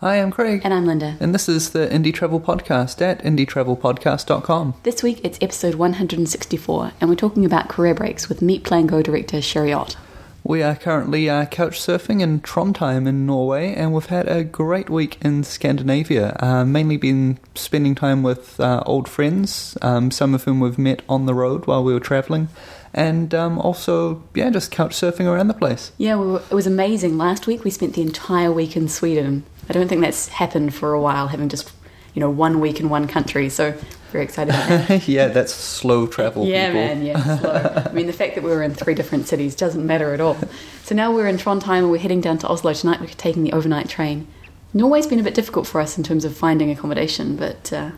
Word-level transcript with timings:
Hi, 0.00 0.20
I'm 0.20 0.30
Craig. 0.30 0.60
And 0.62 0.74
I'm 0.74 0.84
Linda. 0.84 1.16
And 1.20 1.34
this 1.34 1.48
is 1.48 1.70
the 1.70 1.88
Indie 1.88 2.12
Travel 2.12 2.38
Podcast 2.38 3.00
at 3.00 3.22
indietravelpodcast.com. 3.22 4.74
This 4.82 5.02
week 5.02 5.22
it's 5.24 5.38
episode 5.40 5.76
164, 5.76 6.92
and 7.00 7.08
we're 7.08 7.16
talking 7.16 7.46
about 7.46 7.70
career 7.70 7.94
breaks 7.94 8.28
with 8.28 8.42
Meet 8.42 8.62
Plan 8.62 8.86
Go 8.86 9.00
director 9.00 9.40
Sherry 9.40 9.72
Ott. 9.72 9.96
We 10.44 10.62
are 10.62 10.76
currently 10.76 11.30
uh, 11.30 11.46
couch 11.46 11.80
surfing 11.80 12.20
in 12.20 12.40
Trondheim 12.40 13.08
in 13.08 13.24
Norway, 13.24 13.72
and 13.72 13.94
we've 13.94 14.04
had 14.04 14.28
a 14.28 14.44
great 14.44 14.90
week 14.90 15.16
in 15.22 15.44
Scandinavia. 15.44 16.36
Uh, 16.40 16.66
mainly 16.66 16.98
been 16.98 17.38
spending 17.54 17.94
time 17.94 18.22
with 18.22 18.60
uh, 18.60 18.82
old 18.84 19.08
friends, 19.08 19.78
um, 19.80 20.10
some 20.10 20.34
of 20.34 20.44
whom 20.44 20.60
we've 20.60 20.76
met 20.76 21.00
on 21.08 21.24
the 21.24 21.32
road 21.32 21.66
while 21.66 21.82
we 21.82 21.94
were 21.94 22.00
traveling, 22.00 22.48
and 22.92 23.34
um, 23.34 23.58
also, 23.58 24.22
yeah, 24.34 24.50
just 24.50 24.70
couch 24.70 24.92
surfing 24.92 25.24
around 25.24 25.48
the 25.48 25.54
place. 25.54 25.90
Yeah, 25.96 26.20
it 26.50 26.54
was 26.54 26.66
amazing. 26.66 27.16
Last 27.16 27.46
week 27.46 27.64
we 27.64 27.70
spent 27.70 27.94
the 27.94 28.02
entire 28.02 28.52
week 28.52 28.76
in 28.76 28.90
Sweden. 28.90 29.44
I 29.68 29.72
don't 29.72 29.88
think 29.88 30.00
that's 30.00 30.28
happened 30.28 30.74
for 30.74 30.92
a 30.92 31.00
while, 31.00 31.28
having 31.28 31.48
just 31.48 31.72
you 32.14 32.20
know 32.20 32.30
one 32.30 32.60
week 32.60 32.80
in 32.80 32.88
one 32.88 33.06
country. 33.08 33.48
So 33.48 33.72
very 34.12 34.24
excited. 34.24 34.54
That. 34.54 35.08
yeah, 35.08 35.28
that's 35.28 35.52
slow 35.52 36.06
travel. 36.06 36.46
Yeah, 36.46 36.68
people. 36.68 36.80
man. 36.80 37.04
Yeah, 37.04 37.38
slow. 37.38 37.82
I 37.86 37.92
mean, 37.92 38.06
the 38.06 38.12
fact 38.12 38.34
that 38.34 38.44
we 38.44 38.50
were 38.50 38.62
in 38.62 38.74
three 38.74 38.94
different 38.94 39.26
cities 39.26 39.54
doesn't 39.54 39.84
matter 39.84 40.14
at 40.14 40.20
all. 40.20 40.36
So 40.84 40.94
now 40.94 41.12
we're 41.12 41.26
in 41.26 41.36
Trondheim 41.36 41.78
and 41.78 41.90
we're 41.90 41.98
heading 41.98 42.20
down 42.20 42.38
to 42.38 42.48
Oslo 42.48 42.72
tonight. 42.72 43.00
We're 43.00 43.08
taking 43.08 43.42
the 43.42 43.52
overnight 43.52 43.88
train. 43.88 44.26
Norway's 44.72 45.06
been 45.06 45.20
a 45.20 45.22
bit 45.22 45.34
difficult 45.34 45.66
for 45.66 45.80
us 45.80 45.96
in 45.96 46.04
terms 46.04 46.24
of 46.24 46.36
finding 46.36 46.70
accommodation, 46.70 47.36
but. 47.36 47.72
Uh, 47.72 47.90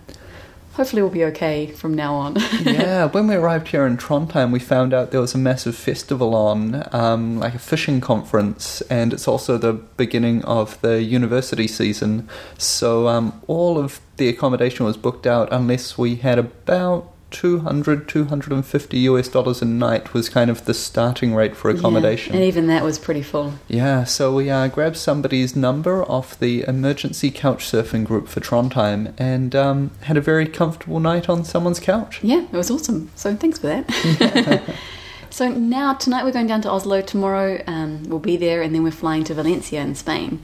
hopefully 0.79 1.03
we'll 1.03 1.11
be 1.11 1.25
okay 1.25 1.67
from 1.67 1.93
now 1.93 2.15
on. 2.15 2.37
yeah, 2.63 3.07
when 3.07 3.27
we 3.27 3.35
arrived 3.35 3.67
here 3.67 3.85
in 3.85 3.97
Trondheim, 3.97 4.53
we 4.53 4.61
found 4.61 4.95
out 4.95 5.11
there 5.11 5.21
was 5.21 5.35
a 5.35 5.39
massive 5.39 5.75
festival 5.75 6.37
on, 6.37 6.87
um, 6.93 7.41
like 7.41 7.57
a 7.57 7.59
fishing 7.59 8.01
conference, 8.01 8.81
and 8.83 9.13
it's 9.13 9.27
also 9.27 9.59
the 9.59 9.73
beginning 9.73 10.45
of 10.45 10.81
the 10.81 11.03
university 11.03 11.67
season. 11.67 12.29
So 12.59 13.09
um, 13.09 13.43
all 13.49 13.77
of 13.77 14.01
the 14.19 14.29
accommodation 14.29 14.87
was 14.87 14.97
booked 14.97 15.27
out 15.27 15.49
unless 15.51 15.99
we 15.99 16.15
had 16.15 16.39
about 16.39 17.13
200 17.31 18.09
250 18.09 18.99
US 19.01 19.29
dollars 19.29 19.61
a 19.61 19.65
night 19.65 20.15
was 20.15 20.29
kind 20.29 20.51
of 20.51 20.65
the 20.65 20.75
starting 20.75 21.35
rate 21.35 21.57
for 21.57 21.71
accommodation. 21.71 22.33
Yeah, 22.33 22.41
and 22.41 22.49
even 22.49 22.67
that 22.69 22.83
was 22.83 22.99
pretty 22.99 23.23
full. 23.23 23.55
Yeah, 23.69 24.05
so 24.05 24.35
we 24.35 24.51
uh, 24.51 24.69
grabbed 24.69 24.97
somebody's 24.97 25.55
number 25.55 26.03
off 26.05 26.39
the 26.39 26.65
emergency 26.67 27.31
couch 27.31 27.65
surfing 27.65 28.05
group 28.05 28.29
for 28.29 28.41
Trondheim 28.41 29.15
and 29.19 29.55
um, 29.55 29.91
had 30.03 30.17
a 30.17 30.21
very 30.21 30.47
comfortable 30.47 31.01
night 31.01 31.29
on 31.29 31.45
someone's 31.45 31.81
couch. 31.81 32.23
Yeah, 32.23 32.43
it 32.43 32.53
was 32.53 32.71
awesome. 32.71 33.11
So 33.15 33.35
thanks 33.37 33.59
for 33.59 33.67
that. 33.67 34.75
so 35.31 35.49
now 35.49 35.95
tonight 35.95 36.25
we're 36.25 36.33
going 36.33 36.47
down 36.47 36.63
to 36.63 36.71
Oslo. 36.71 37.03
Tomorrow 37.03 37.63
um, 37.67 38.05
we'll 38.05 38.19
be 38.19 38.37
there, 38.37 38.63
and 38.63 38.75
then 38.75 38.83
we're 38.83 38.91
flying 38.91 39.25
to 39.25 39.35
Valencia 39.35 39.81
in 39.81 39.95
Spain. 39.95 40.41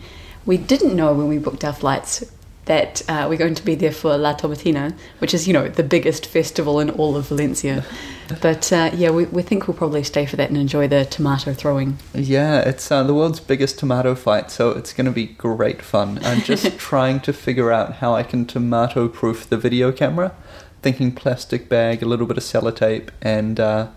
We 0.46 0.58
didn't 0.58 0.94
know 0.94 1.14
when 1.14 1.28
we 1.28 1.38
booked 1.38 1.64
our 1.64 1.72
flights 1.72 2.22
that 2.66 3.02
uh, 3.08 3.26
we're 3.28 3.38
going 3.38 3.54
to 3.54 3.64
be 3.64 3.74
there 3.74 3.92
for 3.92 4.16
La 4.16 4.34
Tomatina, 4.34 4.94
which 5.18 5.34
is, 5.34 5.46
you 5.46 5.52
know, 5.52 5.68
the 5.68 5.82
biggest 5.82 6.26
festival 6.26 6.80
in 6.80 6.90
all 6.90 7.16
of 7.16 7.28
Valencia. 7.28 7.84
But 8.40 8.72
uh, 8.72 8.90
yeah, 8.94 9.10
we, 9.10 9.26
we 9.26 9.42
think 9.42 9.68
we'll 9.68 9.76
probably 9.76 10.02
stay 10.02 10.24
for 10.24 10.36
that 10.36 10.48
and 10.48 10.56
enjoy 10.56 10.88
the 10.88 11.04
tomato 11.04 11.52
throwing. 11.52 11.98
Yeah, 12.14 12.60
it's 12.60 12.90
uh, 12.90 13.02
the 13.02 13.14
world's 13.14 13.40
biggest 13.40 13.78
tomato 13.78 14.14
fight, 14.14 14.50
so 14.50 14.70
it's 14.70 14.92
going 14.92 15.04
to 15.04 15.12
be 15.12 15.26
great 15.26 15.82
fun. 15.82 16.18
I'm 16.24 16.40
just 16.40 16.78
trying 16.78 17.20
to 17.20 17.32
figure 17.32 17.70
out 17.70 17.96
how 17.96 18.14
I 18.14 18.22
can 18.22 18.46
tomato 18.46 19.08
proof 19.08 19.48
the 19.48 19.58
video 19.58 19.92
camera. 19.92 20.34
Thinking 20.80 21.12
plastic 21.12 21.68
bag, 21.68 22.02
a 22.02 22.06
little 22.06 22.26
bit 22.26 22.36
of 22.36 22.42
sellotape, 22.42 23.10
and 23.20 23.60
uh, 23.60 23.88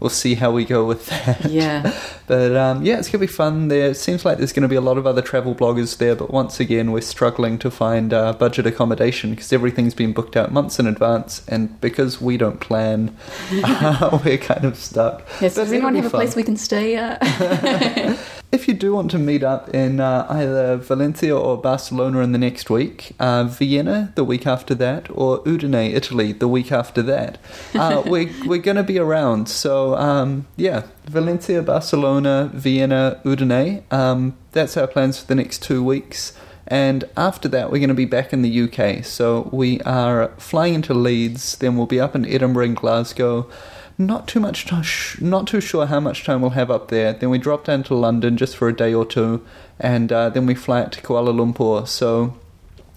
we'll 0.00 0.10
see 0.10 0.34
how 0.34 0.50
we 0.50 0.64
go 0.64 0.84
with 0.84 1.06
that. 1.06 1.50
Yeah. 1.50 1.94
but 2.26 2.56
um, 2.56 2.84
yeah, 2.84 2.98
it's 2.98 3.08
going 3.08 3.20
to 3.20 3.26
be 3.26 3.26
fun 3.26 3.68
there. 3.68 3.90
It 3.90 3.96
seems 3.96 4.24
like 4.24 4.38
there's 4.38 4.52
going 4.52 4.62
to 4.62 4.68
be 4.68 4.76
a 4.76 4.80
lot 4.80 4.98
of 4.98 5.06
other 5.06 5.22
travel 5.22 5.54
bloggers 5.54 5.98
there, 5.98 6.14
but 6.14 6.30
once 6.30 6.60
again, 6.60 6.92
we're 6.92 7.00
struggling 7.00 7.58
to 7.58 7.70
find 7.70 8.12
uh, 8.12 8.32
budget 8.34 8.66
accommodation 8.66 9.30
because 9.30 9.52
everything's 9.52 9.94
been 9.94 10.12
booked 10.12 10.36
out 10.36 10.52
months 10.52 10.78
in 10.78 10.86
advance, 10.86 11.46
and 11.48 11.80
because 11.80 12.20
we 12.20 12.36
don't 12.36 12.60
plan, 12.60 13.16
uh, 13.64 14.18
we're 14.24 14.38
kind 14.38 14.64
of 14.64 14.76
stuck. 14.76 15.26
Yes, 15.40 15.54
does 15.54 15.72
anyone 15.72 15.94
have 15.94 16.04
fun. 16.04 16.20
a 16.20 16.24
place 16.24 16.36
we 16.36 16.42
can 16.42 16.56
stay? 16.56 16.96
Uh? 16.96 18.16
If 18.50 18.66
you 18.66 18.72
do 18.72 18.94
want 18.94 19.10
to 19.10 19.18
meet 19.18 19.42
up 19.42 19.74
in 19.74 20.00
uh, 20.00 20.26
either 20.30 20.78
Valencia 20.78 21.36
or 21.36 21.58
Barcelona 21.58 22.20
in 22.20 22.32
the 22.32 22.38
next 22.38 22.70
week, 22.70 23.12
uh, 23.20 23.44
Vienna 23.44 24.10
the 24.14 24.24
week 24.24 24.46
after 24.46 24.74
that, 24.76 25.06
or 25.10 25.40
Udine, 25.44 25.92
Italy 25.92 26.32
the 26.32 26.48
week 26.48 26.72
after 26.72 27.02
that, 27.02 27.36
uh, 27.74 28.02
we're, 28.06 28.30
we're 28.46 28.62
going 28.62 28.78
to 28.78 28.82
be 28.82 28.98
around. 28.98 29.50
So, 29.50 29.96
um, 29.96 30.46
yeah, 30.56 30.84
Valencia, 31.04 31.60
Barcelona, 31.60 32.50
Vienna, 32.54 33.20
Udine. 33.22 33.82
Um, 33.92 34.38
that's 34.52 34.78
our 34.78 34.86
plans 34.86 35.20
for 35.20 35.26
the 35.26 35.34
next 35.34 35.62
two 35.62 35.84
weeks. 35.84 36.32
And 36.66 37.04
after 37.18 37.48
that, 37.48 37.70
we're 37.70 37.80
going 37.80 37.88
to 37.88 37.94
be 37.94 38.06
back 38.06 38.32
in 38.32 38.40
the 38.40 38.62
UK. 38.62 39.04
So 39.04 39.50
we 39.52 39.82
are 39.82 40.28
flying 40.38 40.72
into 40.72 40.94
Leeds, 40.94 41.56
then 41.56 41.76
we'll 41.76 41.86
be 41.86 42.00
up 42.00 42.14
in 42.14 42.24
Edinburgh 42.24 42.64
and 42.64 42.76
Glasgow 42.76 43.50
not 43.98 44.28
too 44.28 44.38
much 44.38 44.64
time, 44.64 44.84
not 45.20 45.48
too 45.48 45.60
sure 45.60 45.86
how 45.86 45.98
much 45.98 46.24
time 46.24 46.40
we'll 46.40 46.50
have 46.50 46.70
up 46.70 46.88
there. 46.88 47.12
Then 47.12 47.30
we 47.30 47.38
drop 47.38 47.64
down 47.64 47.82
to 47.84 47.94
London 47.94 48.36
just 48.36 48.56
for 48.56 48.68
a 48.68 48.76
day 48.76 48.94
or 48.94 49.04
two, 49.04 49.44
and 49.78 50.12
uh, 50.12 50.30
then 50.30 50.46
we 50.46 50.54
fly 50.54 50.82
out 50.82 50.92
to 50.92 51.02
Kuala 51.02 51.34
Lumpur. 51.34 51.86
So 51.86 52.38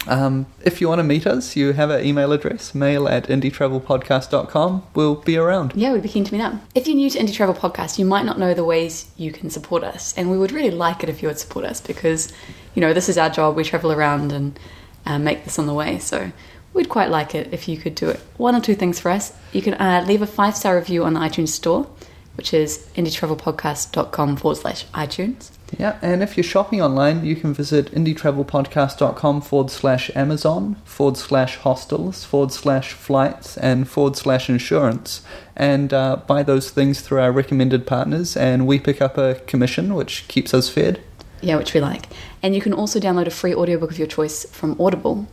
um, 0.08 0.46
if 0.64 0.80
you 0.80 0.88
want 0.88 1.00
to 1.00 1.04
meet 1.04 1.26
us, 1.26 1.56
you 1.56 1.74
have 1.74 1.90
our 1.90 2.00
email 2.00 2.32
address, 2.32 2.76
mail 2.76 3.08
at 3.08 3.26
indietravelpodcast.com. 3.26 4.84
We'll 4.94 5.16
be 5.16 5.38
around. 5.38 5.74
Yeah, 5.76 5.94
we'd 5.94 6.04
be 6.04 6.10
keen 6.10 6.24
to 6.24 6.34
meet 6.34 6.42
up. 6.42 6.54
If 6.76 6.88
you're 6.88 6.96
new 6.96 7.10
to 7.10 7.20
Indie 7.20 7.34
Travel 7.34 7.56
Podcast, 7.56 7.98
you 7.98 8.06
might 8.06 8.26
not 8.26 8.38
know 8.38 8.54
the 8.54 8.64
ways 8.64 9.10
you 9.18 9.32
can 9.32 9.50
support 9.50 9.84
us, 9.84 10.16
and 10.16 10.30
we 10.30 10.38
would 10.38 10.52
really 10.52 10.72
like 10.72 11.04
it 11.04 11.10
if 11.10 11.22
you 11.24 11.28
would 11.28 11.40
support 11.40 11.66
us 11.66 11.82
because, 11.82 12.32
you 12.76 12.82
know, 12.82 12.94
this 12.94 13.10
is 13.10 13.18
our 13.18 13.30
job. 13.30 13.56
We 13.56 13.64
travel 13.64 13.92
around 13.92 14.32
and 14.32 14.60
uh, 15.06 15.18
make 15.18 15.46
this 15.46 15.58
on 15.58 15.66
the 15.66 15.74
way. 15.74 15.98
So 15.98 16.32
We'd 16.74 16.90
quite 16.90 17.10
like 17.10 17.36
it 17.36 17.50
if 17.52 17.68
you 17.68 17.78
could 17.78 17.96
do 17.96 18.10
it. 18.10 18.20
One 18.38 18.56
or 18.56 18.62
two 18.62 18.76
things 18.76 19.00
for 19.00 19.12
us. 19.12 19.34
You 19.52 19.62
can 19.62 19.74
uh, 19.76 20.06
leave 20.08 20.22
a 20.22 20.28
five 20.28 20.56
star 20.56 20.76
review 20.76 21.04
on 21.04 21.14
the 21.14 21.20
iTunes 21.20 21.50
Store, 21.50 21.88
which 22.36 22.54
is 22.54 22.88
indietravelpodcast.com 22.96 24.38
forward 24.38 24.56
slash 24.56 24.86
iTunes. 24.88 25.52
Yeah, 25.78 25.98
and 26.02 26.22
if 26.22 26.36
you're 26.36 26.44
shopping 26.44 26.82
online, 26.82 27.26
you 27.26 27.36
can 27.36 27.54
visit 27.54 27.92
indietravelpodcast.com 27.94 29.42
forward 29.42 29.72
slash 29.72 30.12
Amazon, 30.16 30.76
forward 30.84 31.18
slash 31.18 31.58
hostels, 31.58 32.26
forward 32.26 32.52
slash 32.52 32.92
flights, 32.94 33.58
and 33.58 33.88
forward 33.88 34.18
slash 34.18 34.50
insurance, 34.50 35.22
and 35.56 35.94
uh, 35.94 36.18
buy 36.28 36.44
those 36.44 36.72
things 36.72 37.02
through 37.02 37.22
our 37.22 37.32
recommended 37.32 37.88
partners, 37.88 38.36
and 38.36 38.68
we 38.68 38.80
pick 38.80 39.02
up 39.02 39.18
a 39.18 39.36
commission, 39.48 39.94
which 39.94 40.28
keeps 40.28 40.54
us 40.54 40.70
fed. 40.70 41.02
Yeah, 41.42 41.56
which 41.56 41.74
we 41.74 41.80
like. 41.80 42.08
And 42.44 42.54
you 42.54 42.62
can 42.62 42.74
also 42.74 43.00
download 43.00 43.28
a 43.28 43.32
free 43.32 43.56
audiobook 43.56 43.92
of 43.92 43.98
your 43.98 44.08
choice 44.08 44.46
from 44.52 44.80
Audible, 44.80 45.28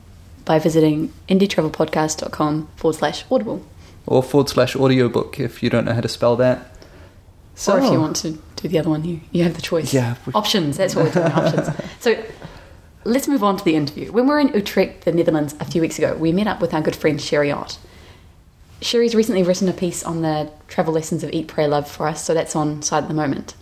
by 0.48 0.58
visiting 0.58 1.12
indietravelpodcast.com 1.28 2.68
forward 2.74 2.96
slash 2.96 3.22
audible. 3.30 3.62
Or 4.06 4.22
forward 4.22 4.48
slash 4.48 4.74
audiobook 4.74 5.38
if 5.38 5.62
you 5.62 5.68
don't 5.68 5.84
know 5.84 5.92
how 5.92 6.00
to 6.00 6.08
spell 6.08 6.36
that. 6.36 6.74
So, 7.54 7.74
or 7.74 7.80
if 7.80 7.92
you 7.92 8.00
want 8.00 8.16
to 8.16 8.38
do 8.56 8.66
the 8.66 8.78
other 8.78 8.88
one, 8.88 9.04
you, 9.04 9.20
you 9.30 9.44
have 9.44 9.54
the 9.54 9.60
choice. 9.60 9.92
Yeah. 9.92 10.16
Options, 10.34 10.78
that's 10.78 10.96
what 10.96 11.04
we're 11.04 11.12
doing, 11.12 11.32
options. 11.32 11.68
So 12.00 12.24
let's 13.04 13.28
move 13.28 13.44
on 13.44 13.58
to 13.58 13.64
the 13.64 13.74
interview. 13.74 14.10
When 14.10 14.24
we 14.24 14.30
were 14.30 14.40
in 14.40 14.48
Utrecht, 14.54 15.04
the 15.04 15.12
Netherlands, 15.12 15.54
a 15.60 15.66
few 15.66 15.82
weeks 15.82 15.98
ago, 15.98 16.16
we 16.16 16.32
met 16.32 16.46
up 16.46 16.62
with 16.62 16.72
our 16.72 16.80
good 16.80 16.96
friend 16.96 17.20
Sherry 17.20 17.52
Ott. 17.52 17.78
Sherry's 18.80 19.14
recently 19.14 19.42
written 19.42 19.68
a 19.68 19.74
piece 19.74 20.02
on 20.02 20.22
the 20.22 20.50
travel 20.66 20.94
lessons 20.94 21.22
of 21.22 21.30
Eat, 21.30 21.48
Pray, 21.48 21.66
Love 21.66 21.90
for 21.90 22.08
us, 22.08 22.24
so 22.24 22.32
that's 22.32 22.56
on 22.56 22.80
site 22.80 23.02
at 23.02 23.08
the 23.08 23.14
moment. 23.14 23.54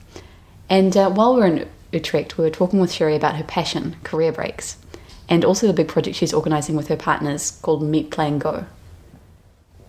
And 0.70 0.96
uh, 0.96 1.10
while 1.10 1.34
we 1.34 1.40
were 1.40 1.46
in 1.46 1.68
Utrecht, 1.90 2.38
we 2.38 2.44
were 2.44 2.50
talking 2.50 2.78
with 2.78 2.92
Sherry 2.92 3.16
about 3.16 3.34
her 3.34 3.44
passion, 3.44 3.96
career 4.04 4.30
breaks 4.30 4.76
and 5.28 5.44
also 5.44 5.66
the 5.66 5.72
big 5.72 5.88
project 5.88 6.16
she's 6.16 6.32
organising 6.32 6.76
with 6.76 6.88
her 6.88 6.96
partners 6.96 7.58
called 7.62 7.82
Meet 7.82 8.10
Plan 8.10 8.38
Go. 8.38 8.66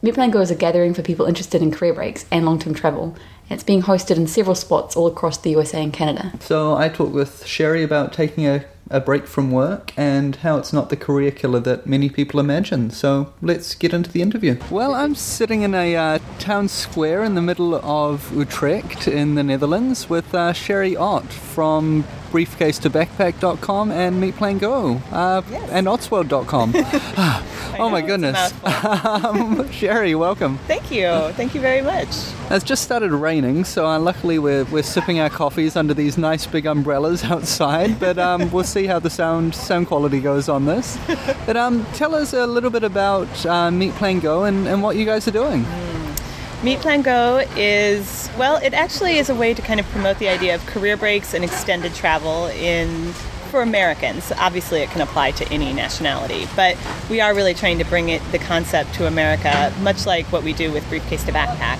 Meet 0.01 0.15
Plan 0.15 0.31
Go 0.31 0.41
is 0.41 0.51
a 0.51 0.55
gathering 0.55 0.93
for 0.93 1.01
people 1.01 1.25
interested 1.25 1.61
in 1.61 1.71
career 1.71 1.93
breaks 1.93 2.25
and 2.31 2.45
long 2.45 2.59
term 2.59 2.73
travel, 2.73 3.15
it's 3.49 3.63
being 3.63 3.83
hosted 3.83 4.17
in 4.17 4.27
several 4.27 4.55
spots 4.55 4.95
all 4.95 5.07
across 5.07 5.37
the 5.37 5.51
USA 5.51 5.81
and 5.81 5.93
Canada. 5.93 6.33
So 6.39 6.75
I 6.75 6.89
talked 6.89 7.13
with 7.13 7.45
Sherry 7.45 7.83
about 7.83 8.13
taking 8.13 8.45
a 8.45 8.65
a 8.89 8.99
break 8.99 9.27
from 9.27 9.51
work 9.51 9.93
and 9.97 10.37
how 10.37 10.57
it's 10.57 10.73
not 10.73 10.89
the 10.89 10.97
career 10.97 11.31
killer 11.31 11.59
that 11.59 11.88
many 11.88 12.09
people 12.09 12.39
imagine. 12.39 12.89
So 12.89 13.33
let's 13.41 13.75
get 13.75 13.94
into 13.94 14.12
the 14.12 14.21
interview. 14.21 14.57
Well, 14.69 14.94
I'm 14.94 15.15
sitting 15.15 15.62
in 15.62 15.73
a 15.73 15.95
uh, 15.95 16.19
town 16.39 16.67
square 16.67 17.23
in 17.23 17.35
the 17.35 17.41
middle 17.41 17.75
of 17.75 18.31
Utrecht 18.35 19.07
in 19.07 19.35
the 19.35 19.44
Netherlands 19.44 20.09
with 20.09 20.33
uh, 20.33 20.53
Sherry 20.53 20.95
Ott 20.95 21.31
from 21.31 22.06
briefcase 22.31 22.77
to 22.79 22.89
backpack.com 22.89 23.91
and 23.91 24.19
Meet 24.19 24.35
Plan 24.35 24.57
Go 24.57 25.01
uh, 25.12 25.41
yes. 25.50 25.69
and 25.71 25.88
Ottsworld.com. 25.88 26.73
oh 27.79 27.89
my 27.89 28.01
goodness. 28.01 28.53
um, 28.63 29.69
Sherry, 29.71 30.15
welcome. 30.15 30.57
Thank 30.59 30.91
you. 30.91 31.07
Thank 31.33 31.56
you 31.56 31.62
very 31.62 31.81
much. 31.81 32.09
It's 32.50 32.63
just 32.63 32.83
started 32.83 33.12
raining, 33.12 33.65
so 33.65 33.88
uh, 33.88 34.00
luckily 34.00 34.39
we're, 34.39 34.65
we're 34.65 34.83
sipping 34.83 35.19
our 35.19 35.29
coffees 35.29 35.75
under 35.75 35.94
these 35.94 36.17
nice 36.17 36.45
big 36.45 36.65
umbrellas 36.65 37.23
outside, 37.25 38.00
but 38.00 38.17
um, 38.17 38.51
we'll 38.51 38.63
see 38.63 38.76
how 38.85 39.00
the 39.00 39.09
sound 39.09 39.56
sound 39.56 39.88
quality 39.88 40.21
goes 40.21 40.47
on 40.47 40.65
this. 40.65 40.97
but 41.45 41.57
um, 41.57 41.85
tell 41.94 42.13
us 42.13 42.33
a 42.33 42.45
little 42.45 42.69
bit 42.69 42.83
about 42.83 43.45
uh, 43.45 43.71
Meet 43.71 43.94
Plan 43.94 44.19
Go 44.19 44.44
and, 44.44 44.68
and 44.68 44.83
what 44.83 44.95
you 44.95 45.06
guys 45.06 45.27
are 45.27 45.31
doing. 45.31 45.63
Mm. 45.63 46.63
Meet 46.63 46.79
Plan 46.79 47.01
Go 47.03 47.45
is, 47.56 48.31
well, 48.38 48.57
it 48.57 48.74
actually 48.74 49.18
is 49.18 49.29
a 49.29 49.35
way 49.35 49.53
to 49.53 49.62
kind 49.62 49.79
of 49.79 49.85
promote 49.88 50.18
the 50.18 50.27
idea 50.27 50.56
of 50.56 50.65
career 50.65 50.97
breaks 50.97 51.35
and 51.35 51.44
extended 51.44 51.94
travel 51.94 52.47
in 52.47 53.13
for 53.51 53.62
Americans. 53.62 54.31
Obviously, 54.38 54.81
it 54.81 54.89
can 54.89 55.01
apply 55.01 55.31
to 55.31 55.47
any 55.50 55.71
nationality, 55.71 56.47
but 56.56 56.75
we 57.09 57.21
are 57.21 57.35
really 57.35 57.53
trying 57.53 57.77
to 57.77 57.85
bring 57.85 58.09
it 58.09 58.24
the 58.31 58.39
concept 58.39 58.94
to 58.95 59.07
America, 59.07 59.71
much 59.81 60.06
like 60.06 60.25
what 60.31 60.44
we 60.44 60.51
do 60.51 60.71
with 60.71 60.88
Briefcase 60.89 61.24
to 61.25 61.31
Backpack. 61.31 61.79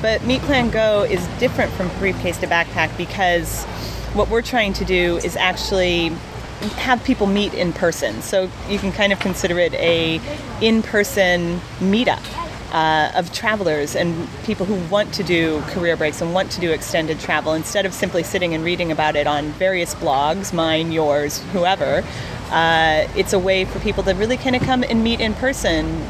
But 0.00 0.24
Meet 0.24 0.40
Plan 0.42 0.70
Go 0.70 1.02
is 1.02 1.26
different 1.38 1.70
from 1.72 1.88
Briefcase 1.98 2.38
to 2.38 2.46
Backpack 2.46 2.96
because 2.96 3.64
what 4.14 4.28
we're 4.28 4.42
trying 4.42 4.72
to 4.74 4.84
do 4.84 5.18
is 5.18 5.36
actually 5.36 6.12
have 6.72 7.02
people 7.04 7.26
meet 7.26 7.54
in 7.54 7.72
person. 7.72 8.22
So 8.22 8.50
you 8.68 8.78
can 8.78 8.92
kind 8.92 9.12
of 9.12 9.20
consider 9.20 9.58
it 9.58 9.74
a 9.74 10.20
in-person 10.60 11.60
meetup. 11.80 12.22
Uh, 12.72 13.12
of 13.14 13.32
travelers 13.32 13.94
and 13.94 14.28
people 14.42 14.66
who 14.66 14.74
want 14.90 15.14
to 15.14 15.22
do 15.22 15.60
career 15.68 15.96
breaks 15.96 16.20
and 16.20 16.34
want 16.34 16.50
to 16.50 16.60
do 16.60 16.72
extended 16.72 17.20
travel 17.20 17.52
instead 17.52 17.86
of 17.86 17.94
simply 17.94 18.24
sitting 18.24 18.52
and 18.52 18.64
reading 18.64 18.90
about 18.90 19.14
it 19.14 19.28
on 19.28 19.46
various 19.50 19.94
blogs, 19.94 20.52
mine, 20.52 20.90
yours, 20.90 21.38
whoever. 21.52 22.02
Uh, 22.50 23.06
it's 23.14 23.32
a 23.32 23.38
way 23.38 23.64
for 23.64 23.78
people 23.78 24.02
to 24.02 24.12
really 24.14 24.36
kind 24.36 24.56
of 24.56 24.62
come 24.62 24.82
and 24.82 25.04
meet 25.04 25.20
in 25.20 25.34
person 25.34 26.04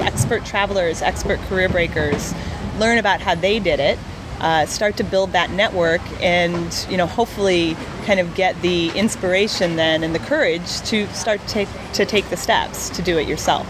expert 0.00 0.44
travelers, 0.44 1.02
expert 1.02 1.38
career 1.40 1.68
breakers, 1.68 2.34
learn 2.78 2.98
about 2.98 3.20
how 3.20 3.34
they 3.34 3.58
did 3.58 3.80
it, 3.80 3.98
uh, 4.46 4.64
start 4.66 4.96
to 4.96 5.02
build 5.02 5.32
that 5.32 5.50
network, 5.50 6.00
and 6.22 6.86
you 6.88 6.96
know 6.96 7.06
hopefully 7.06 7.76
kind 8.04 8.20
of 8.20 8.32
get 8.36 8.60
the 8.62 8.90
inspiration 8.90 9.74
then 9.74 10.04
and 10.04 10.14
the 10.14 10.20
courage 10.20 10.80
to 10.82 11.08
start 11.08 11.40
to 11.40 11.48
take 11.48 11.68
to 11.94 12.06
take 12.06 12.28
the 12.30 12.36
steps 12.36 12.88
to 12.90 13.02
do 13.02 13.18
it 13.18 13.26
yourself. 13.26 13.66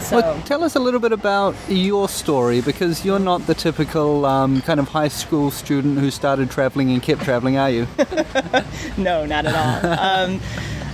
So, 0.00 0.20
well, 0.20 0.40
tell 0.42 0.62
us 0.62 0.76
a 0.76 0.80
little 0.80 1.00
bit 1.00 1.10
about 1.12 1.56
your 1.68 2.08
story 2.08 2.60
because 2.60 3.04
you're 3.04 3.18
not 3.18 3.46
the 3.48 3.54
typical 3.54 4.24
um, 4.24 4.62
kind 4.62 4.78
of 4.78 4.88
high 4.88 5.08
school 5.08 5.50
student 5.50 5.98
who 5.98 6.10
started 6.10 6.50
traveling 6.50 6.92
and 6.92 7.02
kept 7.02 7.22
traveling, 7.22 7.58
are 7.58 7.68
you? 7.68 7.88
no, 8.96 9.26
not 9.26 9.44
at 9.44 9.54
all. 9.54 9.98
um, 9.98 10.40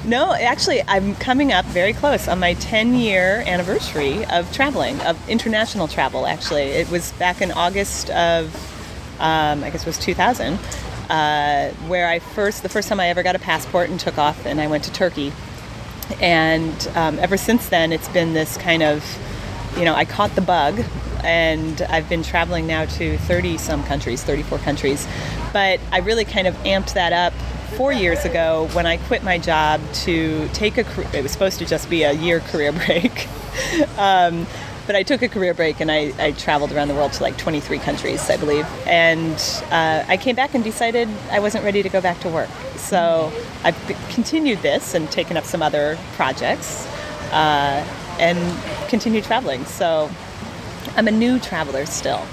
no, 0.06 0.32
actually, 0.32 0.82
I'm 0.88 1.14
coming 1.16 1.52
up 1.52 1.66
very 1.66 1.92
close 1.92 2.28
on 2.28 2.38
my 2.38 2.54
10 2.54 2.94
year 2.94 3.44
anniversary 3.46 4.24
of 4.26 4.50
traveling, 4.52 4.98
of 5.02 5.16
international 5.28 5.86
travel, 5.86 6.26
actually. 6.26 6.62
It 6.62 6.90
was 6.90 7.12
back 7.12 7.42
in 7.42 7.52
August 7.52 8.08
of, 8.10 8.54
um, 9.20 9.64
I 9.64 9.70
guess 9.70 9.82
it 9.82 9.86
was 9.86 9.98
2000, 9.98 10.54
uh, 11.08 11.70
where 11.88 12.08
I 12.08 12.18
first, 12.18 12.62
the 12.62 12.68
first 12.68 12.88
time 12.88 13.00
I 13.00 13.08
ever 13.08 13.22
got 13.22 13.36
a 13.36 13.38
passport 13.38 13.90
and 13.90 13.98
took 13.98 14.18
off, 14.18 14.46
and 14.46 14.60
I 14.60 14.66
went 14.66 14.84
to 14.84 14.92
Turkey 14.92 15.32
and 16.20 16.88
um, 16.94 17.18
ever 17.18 17.36
since 17.36 17.68
then, 17.68 17.92
it's 17.92 18.08
been 18.08 18.32
this 18.32 18.56
kind 18.56 18.82
of, 18.82 19.04
you 19.76 19.84
know, 19.84 19.94
I 19.94 20.04
caught 20.04 20.34
the 20.34 20.40
bug 20.40 20.80
and 21.24 21.82
I've 21.82 22.08
been 22.08 22.22
traveling 22.22 22.66
now 22.66 22.84
to 22.84 23.18
30 23.18 23.58
some 23.58 23.82
countries, 23.84 24.22
34 24.22 24.58
countries. 24.58 25.06
But 25.52 25.80
I 25.90 25.98
really 25.98 26.24
kind 26.24 26.46
of 26.46 26.54
amped 26.58 26.94
that 26.94 27.12
up 27.12 27.32
four 27.76 27.92
years 27.92 28.24
ago 28.24 28.68
when 28.72 28.86
I 28.86 28.96
quit 28.96 29.24
my 29.24 29.38
job 29.38 29.80
to 29.92 30.48
take 30.50 30.78
a, 30.78 31.16
it 31.16 31.22
was 31.22 31.32
supposed 31.32 31.58
to 31.58 31.66
just 31.66 31.90
be 31.90 32.04
a 32.04 32.12
year 32.12 32.40
career 32.40 32.72
break. 32.86 33.28
um, 33.98 34.46
but 34.86 34.96
I 34.96 35.02
took 35.02 35.22
a 35.22 35.28
career 35.28 35.52
break 35.52 35.80
and 35.80 35.90
I, 35.90 36.12
I, 36.18 36.32
traveled 36.32 36.72
around 36.72 36.88
the 36.88 36.94
world 36.94 37.12
to 37.14 37.22
like 37.22 37.36
23 37.36 37.78
countries, 37.80 38.30
I 38.30 38.36
believe. 38.36 38.66
And 38.86 39.34
uh, 39.70 40.04
I 40.06 40.16
came 40.16 40.36
back 40.36 40.54
and 40.54 40.62
decided 40.62 41.08
I 41.30 41.40
wasn't 41.40 41.64
ready 41.64 41.82
to 41.82 41.88
go 41.88 42.00
back 42.00 42.20
to 42.20 42.28
work. 42.28 42.48
So 42.76 43.32
I've 43.64 43.76
continued 44.10 44.58
this 44.60 44.94
and 44.94 45.10
taken 45.10 45.36
up 45.36 45.44
some 45.44 45.62
other 45.62 45.98
projects 46.14 46.86
uh, 47.32 47.84
and 48.18 48.88
continued 48.88 49.24
traveling. 49.24 49.64
So 49.64 50.10
I'm 50.96 51.08
a 51.08 51.12
new 51.12 51.38
traveler 51.38 51.84
still. 51.86 52.24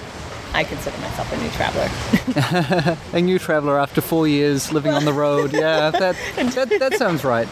I 0.54 0.64
consider 0.64 0.98
myself 1.00 1.32
a 1.34 1.38
new 1.38 1.50
traveler. 1.50 2.98
a 3.14 3.22
new 3.22 3.40
traveler 3.40 3.80
after 3.80 4.02
four 4.02 4.28
years 4.28 4.72
living 4.72 4.94
on 4.94 5.06
the 5.06 5.14
road. 5.14 5.52
Yeah, 5.64 5.92
that 5.92 6.16
that, 6.36 6.70
that 6.80 6.94
sounds 6.96 7.24
right. 7.24 7.48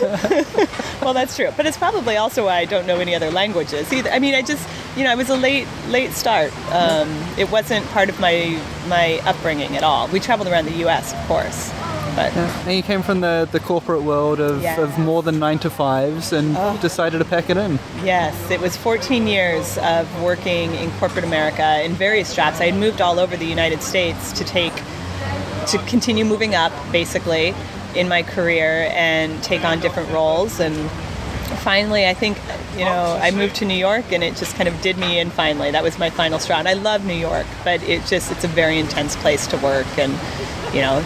well, 1.02 1.14
that's 1.14 1.34
true, 1.36 1.50
but 1.56 1.66
it's 1.66 1.76
probably 1.76 2.16
also 2.16 2.44
why 2.44 2.58
I 2.58 2.64
don't 2.64 2.86
know 2.86 2.96
any 2.96 3.14
other 3.14 3.30
languages 3.30 3.92
either. 3.92 4.10
I 4.10 4.18
mean, 4.18 4.34
I 4.34 4.42
just, 4.42 4.68
you 4.96 5.04
know, 5.04 5.10
I 5.10 5.14
was 5.14 5.30
a 5.30 5.36
late 5.36 5.66
late 5.88 6.12
start. 6.12 6.52
Um, 6.72 7.08
it 7.38 7.50
wasn't 7.50 7.86
part 7.88 8.08
of 8.08 8.20
my 8.20 8.60
my 8.88 9.20
upbringing 9.24 9.76
at 9.76 9.82
all. 9.82 10.06
We 10.08 10.20
traveled 10.20 10.48
around 10.48 10.66
the 10.66 10.76
U.S., 10.84 11.12
of 11.14 11.26
course. 11.26 11.72
But 12.16 12.34
yeah. 12.34 12.62
And 12.66 12.76
you 12.76 12.82
came 12.82 13.02
from 13.02 13.20
the, 13.20 13.48
the 13.50 13.60
corporate 13.60 14.02
world 14.02 14.40
of, 14.40 14.62
yeah. 14.62 14.80
of 14.80 14.98
more 14.98 15.22
than 15.22 15.38
nine 15.38 15.58
to 15.60 15.70
fives 15.70 16.32
and 16.32 16.56
oh. 16.56 16.78
decided 16.80 17.18
to 17.18 17.24
pack 17.24 17.50
it 17.50 17.56
in. 17.56 17.78
Yes, 18.04 18.50
it 18.50 18.60
was 18.60 18.76
14 18.76 19.26
years 19.26 19.78
of 19.78 20.22
working 20.22 20.74
in 20.74 20.90
corporate 20.92 21.24
America 21.24 21.82
in 21.84 21.92
various 21.92 22.34
jobs. 22.34 22.60
I 22.60 22.66
had 22.66 22.78
moved 22.78 23.00
all 23.00 23.18
over 23.18 23.36
the 23.36 23.46
United 23.46 23.82
States 23.82 24.32
to 24.32 24.44
take 24.44 24.74
to 25.68 25.78
continue 25.86 26.24
moving 26.24 26.54
up 26.54 26.72
basically 26.90 27.54
in 27.94 28.08
my 28.08 28.22
career 28.22 28.90
and 28.94 29.42
take 29.42 29.64
on 29.64 29.78
different 29.80 30.10
roles 30.10 30.58
and 30.60 30.74
finally 31.58 32.06
i 32.06 32.14
think 32.14 32.38
you 32.76 32.84
know 32.84 33.18
i 33.20 33.30
moved 33.30 33.56
to 33.56 33.64
new 33.64 33.74
york 33.74 34.12
and 34.12 34.22
it 34.22 34.36
just 34.36 34.54
kind 34.56 34.68
of 34.68 34.80
did 34.80 34.96
me 34.96 35.18
in 35.18 35.30
finally 35.30 35.70
that 35.70 35.82
was 35.82 35.98
my 35.98 36.08
final 36.10 36.38
straw 36.38 36.58
and 36.58 36.68
i 36.68 36.74
love 36.74 37.04
new 37.04 37.14
york 37.14 37.46
but 37.64 37.82
it 37.82 38.04
just 38.06 38.30
it's 38.30 38.44
a 38.44 38.48
very 38.48 38.78
intense 38.78 39.16
place 39.16 39.46
to 39.46 39.56
work 39.58 39.86
and 39.98 40.12
you 40.72 40.82
know, 40.82 41.04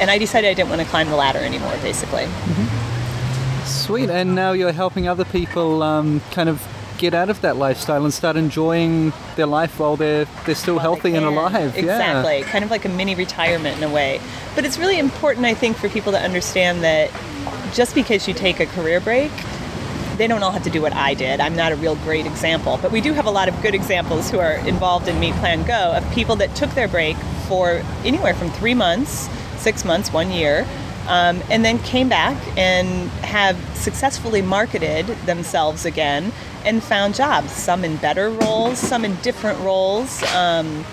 and 0.00 0.10
I 0.10 0.18
decided 0.18 0.48
I 0.50 0.54
didn't 0.54 0.68
want 0.68 0.80
to 0.80 0.86
climb 0.88 1.08
the 1.08 1.16
ladder 1.16 1.38
anymore, 1.38 1.72
basically. 1.82 2.24
Mm-hmm. 2.24 3.64
Sweet, 3.66 4.10
and 4.10 4.34
now 4.34 4.52
you're 4.52 4.72
helping 4.72 5.06
other 5.06 5.24
people 5.24 5.82
um, 5.82 6.20
kind 6.32 6.48
of 6.48 6.66
get 6.98 7.14
out 7.14 7.28
of 7.28 7.40
that 7.42 7.56
lifestyle 7.56 8.04
and 8.04 8.12
start 8.12 8.36
enjoying 8.36 9.12
their 9.36 9.46
life 9.46 9.78
while 9.78 9.96
they're 9.96 10.24
they're 10.46 10.54
still 10.54 10.76
while 10.76 10.94
healthy 10.94 11.14
and 11.14 11.24
alive. 11.24 11.76
Exactly, 11.76 12.38
yeah. 12.38 12.50
kind 12.50 12.64
of 12.64 12.70
like 12.70 12.84
a 12.84 12.88
mini 12.88 13.14
retirement 13.14 13.76
in 13.76 13.84
a 13.84 13.92
way. 13.92 14.20
But 14.54 14.64
it's 14.64 14.78
really 14.78 14.98
important, 14.98 15.46
I 15.46 15.54
think, 15.54 15.76
for 15.76 15.88
people 15.88 16.12
to 16.12 16.20
understand 16.20 16.82
that 16.82 17.10
just 17.72 17.94
because 17.94 18.26
you 18.26 18.34
take 18.34 18.58
a 18.60 18.66
career 18.66 19.00
break 19.00 19.32
they 20.16 20.26
don't 20.26 20.42
all 20.42 20.50
have 20.50 20.64
to 20.64 20.70
do 20.70 20.80
what 20.80 20.92
I 20.92 21.14
did. 21.14 21.40
I'm 21.40 21.56
not 21.56 21.72
a 21.72 21.76
real 21.76 21.96
great 21.96 22.26
example, 22.26 22.78
but 22.80 22.90
we 22.90 23.00
do 23.00 23.12
have 23.12 23.26
a 23.26 23.30
lot 23.30 23.48
of 23.48 23.62
good 23.62 23.74
examples 23.74 24.30
who 24.30 24.38
are 24.38 24.54
involved 24.66 25.08
in 25.08 25.18
Meet 25.20 25.34
Plan 25.34 25.64
Go 25.64 25.92
of 25.92 26.10
people 26.12 26.36
that 26.36 26.54
took 26.54 26.70
their 26.70 26.88
break 26.88 27.16
for 27.48 27.82
anywhere 28.04 28.34
from 28.34 28.50
three 28.50 28.74
months, 28.74 29.28
six 29.58 29.84
months, 29.84 30.12
one 30.12 30.30
year, 30.30 30.66
um, 31.08 31.42
and 31.50 31.64
then 31.64 31.78
came 31.80 32.08
back 32.08 32.36
and 32.56 33.08
have 33.22 33.56
successfully 33.76 34.42
marketed 34.42 35.06
themselves 35.26 35.84
again 35.84 36.32
and 36.64 36.82
found 36.82 37.14
jobs, 37.14 37.52
some 37.52 37.84
in 37.84 37.96
better 37.98 38.30
roles, 38.30 38.78
some 38.78 39.04
in 39.04 39.14
different 39.16 39.58
roles. 39.60 40.22
Um, 40.34 40.84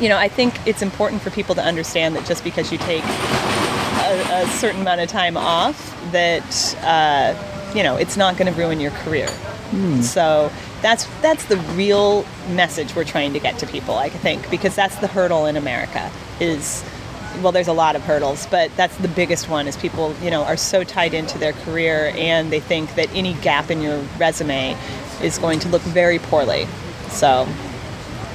you 0.00 0.08
know, 0.08 0.16
I 0.16 0.28
think 0.28 0.54
it's 0.66 0.80
important 0.80 1.20
for 1.20 1.30
people 1.30 1.54
to 1.56 1.62
understand 1.62 2.16
that 2.16 2.24
just 2.24 2.42
because 2.42 2.72
you 2.72 2.78
take 2.78 3.04
a, 3.04 4.42
a 4.42 4.46
certain 4.48 4.80
amount 4.80 5.02
of 5.02 5.08
time 5.08 5.36
off, 5.36 5.94
that 6.12 6.74
uh, 6.82 7.34
you 7.74 7.82
know 7.82 7.96
it's 7.96 8.16
not 8.16 8.36
going 8.36 8.52
to 8.52 8.58
ruin 8.58 8.80
your 8.80 8.92
career. 8.92 9.28
Mm. 9.70 10.02
So 10.02 10.50
that's 10.82 11.04
that's 11.20 11.44
the 11.46 11.56
real 11.74 12.24
message 12.48 12.94
we're 12.94 13.04
trying 13.04 13.32
to 13.32 13.38
get 13.38 13.58
to 13.58 13.66
people 13.66 13.96
i 13.96 14.08
think 14.08 14.48
because 14.50 14.74
that's 14.74 14.96
the 14.96 15.06
hurdle 15.06 15.46
in 15.46 15.56
america 15.56 16.10
is 16.40 16.84
well 17.42 17.52
there's 17.52 17.68
a 17.68 17.72
lot 17.72 17.96
of 17.96 18.02
hurdles 18.02 18.46
but 18.46 18.74
that's 18.76 18.96
the 18.98 19.08
biggest 19.08 19.48
one 19.48 19.66
is 19.66 19.76
people 19.76 20.14
you 20.22 20.30
know 20.30 20.42
are 20.44 20.56
so 20.56 20.82
tied 20.82 21.14
into 21.14 21.38
their 21.38 21.52
career 21.52 22.12
and 22.16 22.50
they 22.50 22.60
think 22.60 22.94
that 22.94 23.08
any 23.14 23.34
gap 23.34 23.70
in 23.70 23.80
your 23.80 23.98
resume 24.18 24.76
is 25.22 25.38
going 25.38 25.58
to 25.58 25.68
look 25.68 25.82
very 25.82 26.18
poorly 26.18 26.66
so 27.08 27.46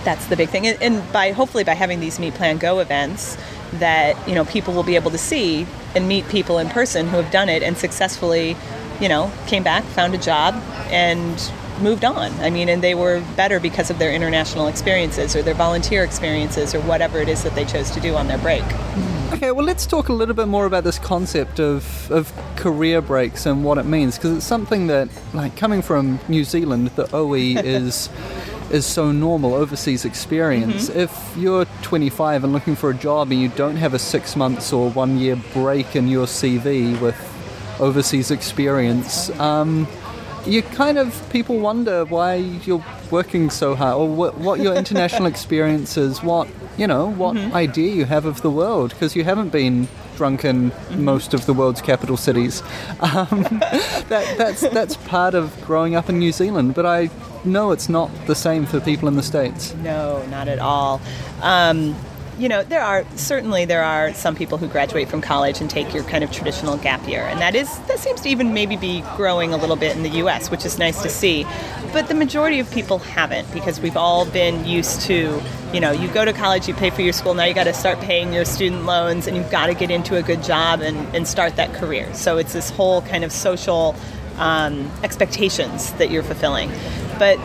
that's 0.04 0.28
the 0.28 0.36
big 0.36 0.50
thing 0.50 0.68
and, 0.68 0.82
and 0.82 1.12
by 1.12 1.32
hopefully 1.32 1.64
by 1.64 1.74
having 1.74 2.00
these 2.00 2.20
meet 2.20 2.34
plan 2.36 2.58
go 2.58 2.80
events 2.80 3.38
that 3.74 4.16
you 4.28 4.36
know 4.36 4.46
people 4.46 4.74
will 4.74 4.84
be 4.84 4.96
able 4.96 5.12
to 5.12 5.18
see 5.18 5.66
and 5.96 6.08
meet 6.08 6.28
people 6.30 6.60
in 6.60 6.70
person 6.70 7.08
who 7.08 7.18
have 7.18 7.32
done 7.32 7.50
it 7.50 7.64
and 7.64 7.76
successfully 7.76 8.56
you 9.00 9.10
know 9.10 9.32
came 9.48 9.64
back 9.64 9.84
found 9.84 10.14
a 10.14 10.18
job 10.18 10.56
and 10.90 11.52
moved 11.80 12.06
on. 12.06 12.32
I 12.40 12.50
mean, 12.50 12.70
and 12.70 12.82
they 12.82 12.96
were 12.96 13.24
better 13.36 13.60
because 13.60 13.90
of 13.90 14.00
their 14.00 14.14
international 14.14 14.68
experiences 14.68 15.36
or 15.36 15.42
their 15.42 15.54
volunteer 15.54 16.04
experiences 16.04 16.74
or 16.74 16.82
whatever 16.82 17.20
it 17.20 17.30
is 17.30 17.44
that 17.44 17.56
they 17.56 17.66
chose 17.66 17.92
to 17.92 18.00
do 18.00 18.16
on 18.16 18.28
their 18.28 18.38
break. 18.38 18.64
Okay, 19.34 19.52
well, 19.52 19.66
let's 19.66 19.86
talk 19.86 20.10
a 20.10 20.14
little 20.14 20.36
bit 20.36 20.48
more 20.48 20.66
about 20.66 20.84
this 20.84 21.00
concept 21.00 21.60
of, 21.60 22.10
of 22.12 22.32
career 22.56 23.02
breaks 23.02 23.46
and 23.46 23.64
what 23.64 23.78
it 23.78 23.86
means 23.86 24.16
because 24.16 24.38
it's 24.38 24.46
something 24.46 24.88
that, 24.88 25.10
like, 25.34 25.58
coming 25.58 25.82
from 25.82 26.20
New 26.28 26.44
Zealand, 26.44 26.88
the 26.90 27.14
OE 27.16 27.34
is. 27.34 28.10
is 28.72 28.84
so 28.84 29.12
normal 29.12 29.54
overseas 29.54 30.06
experience. 30.06 30.90
Mm-hmm. 30.90 31.00
If 31.00 31.38
you're 31.38 31.66
25 31.84 32.46
and 32.46 32.52
looking 32.52 32.76
for 32.76 32.90
a 32.90 32.96
job 32.96 33.32
and 33.32 33.40
you 33.40 33.50
don't 33.50 33.76
have 33.76 33.94
a 33.94 34.00
six 34.00 34.36
months 34.36 34.74
or 34.74 34.90
one 34.90 35.20
year 35.20 35.36
break 35.54 35.96
in 35.96 36.08
your 36.08 36.26
CV 36.26 37.00
with 37.00 37.16
overseas 37.80 38.32
experience, 38.32 39.30
um, 39.40 39.88
you 40.46 40.62
kind 40.62 40.98
of 40.98 41.28
people 41.32 41.60
wonder 41.60 42.06
why 42.06 42.36
you're 42.36 42.84
working 43.12 43.50
so 43.50 43.76
hard 43.76 43.96
or 43.96 44.08
what, 44.08 44.38
what 44.38 44.60
your 44.60 44.76
international 44.76 45.26
experience 45.34 45.98
is 45.98 46.22
what 46.22 46.48
you 46.78 46.86
know 46.86 47.12
what 47.12 47.36
mm-hmm. 47.36 47.56
idea 47.56 47.94
you 47.94 48.06
have 48.06 48.26
of 48.26 48.42
the 48.42 48.52
world 48.52 48.92
because 48.92 49.16
you 49.16 49.24
haven't 49.24 49.50
been 49.50 49.88
drunk 50.16 50.46
in 50.46 50.72
mm-hmm. 50.72 51.04
most 51.04 51.34
of 51.34 51.46
the 51.46 51.54
world's 51.54 51.82
capital 51.82 52.18
cities 52.18 52.62
um, 53.00 53.44
that, 54.10 54.36
that's 54.38 54.62
that's 54.70 54.98
part 54.98 55.34
of 55.34 55.60
growing 55.66 55.96
up 55.96 56.10
in 56.10 56.20
New 56.20 56.32
Zealand 56.32 56.76
but 56.76 56.86
I 56.86 57.10
know 57.44 57.72
it's 57.72 57.90
not 57.90 58.10
the 58.28 58.36
same 58.36 58.66
for 58.66 58.80
people 58.80 59.08
in 59.08 59.16
the 59.16 59.24
states 59.24 59.74
no 59.76 60.26
not 60.28 60.48
at 60.48 60.60
all 60.60 61.02
um, 61.42 61.96
you 62.38 62.50
know, 62.50 62.64
there 62.64 62.82
are 62.82 63.06
certainly 63.16 63.66
there 63.66 63.84
are 63.84 64.14
some 64.14 64.36
people 64.36 64.58
who 64.58 64.68
graduate 64.68 65.08
from 65.08 65.22
college 65.22 65.62
and 65.62 65.70
take 65.70 65.94
your 65.94 66.04
kind 66.04 66.24
of 66.24 66.32
traditional 66.32 66.78
gap 66.78 67.08
year, 67.08 67.22
and 67.22 67.40
that 67.40 67.56
is 67.56 67.80
that 67.88 68.00
seems 68.00 68.22
to 68.22 68.30
even 68.30 68.54
maybe 68.54 68.76
be 68.76 69.02
growing 69.16 69.54
a 69.54 69.58
little 69.58 69.76
bit 69.76 69.96
in 69.96 70.04
the 70.04 70.10
U.S., 70.10 70.52
which 70.52 70.66
is 70.66 70.78
nice 70.78 71.02
to 71.02 71.10
see. 71.10 71.46
But 71.94 72.08
the 72.08 72.14
majority 72.14 72.60
of 72.60 72.70
people 72.72 73.00
haven't 73.00 73.52
because 73.54 73.80
we've 73.80 73.96
all 73.96 74.26
been 74.26 74.66
used 74.66 75.02
to, 75.02 75.42
you 75.74 75.80
know, 75.80 75.92
you 75.92 76.10
go 76.10 76.26
to 76.26 76.34
college, 76.34 76.68
you 76.68 76.74
pay 76.74 76.90
for 76.90 77.02
your 77.02 77.14
school, 77.14 77.34
now 77.34 77.46
you 77.46 77.54
got 77.54 77.66
to 77.66 77.74
start 77.74 78.00
paying 78.00 78.34
your 78.34 78.44
student 78.44 78.86
loans, 78.86 79.28
and 79.28 79.38
you've 79.38 79.52
got 79.52 79.68
to 79.68 79.74
get 79.74 79.90
into 79.90 80.18
a 80.18 80.22
good 80.22 80.44
job 80.44 80.82
and, 80.82 80.98
and 81.16 81.28
start 81.28 81.56
that 81.56 81.74
career. 81.74 82.14
So 82.14 82.38
it's 82.38 82.52
this 82.52 82.70
whole 82.70 83.02
kind 83.04 83.24
of 83.24 83.32
social 83.32 83.96
um, 84.38 84.92
expectations 85.04 85.94
that 85.94 86.12
you're 86.12 86.24
fulfilling. 86.24 86.70
But 87.18 87.38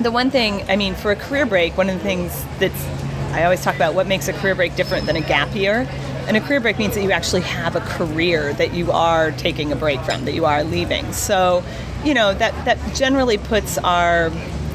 the 0.00 0.10
one 0.10 0.30
thing, 0.30 0.68
I 0.70 0.76
mean, 0.76 0.94
for 0.94 1.10
a 1.10 1.16
career 1.16 1.46
break, 1.46 1.76
one 1.76 1.88
of 1.88 1.96
the 1.96 2.04
things 2.04 2.44
that's 2.58 2.99
I 3.32 3.44
always 3.44 3.62
talk 3.62 3.76
about 3.76 3.94
what 3.94 4.06
makes 4.06 4.28
a 4.28 4.32
career 4.32 4.54
break 4.54 4.76
different 4.76 5.06
than 5.06 5.16
a 5.16 5.20
gap 5.20 5.54
year. 5.54 5.88
And 6.26 6.36
a 6.36 6.40
career 6.40 6.60
break 6.60 6.78
means 6.78 6.94
that 6.94 7.02
you 7.02 7.10
actually 7.10 7.42
have 7.42 7.76
a 7.76 7.80
career 7.80 8.52
that 8.54 8.74
you 8.74 8.92
are 8.92 9.32
taking 9.32 9.72
a 9.72 9.76
break 9.76 10.00
from, 10.00 10.24
that 10.26 10.34
you 10.34 10.44
are 10.44 10.62
leaving. 10.62 11.12
So, 11.12 11.64
you 12.04 12.14
know, 12.14 12.34
that, 12.34 12.52
that 12.64 12.78
generally 12.94 13.38
puts 13.38 13.78
our 13.78 14.30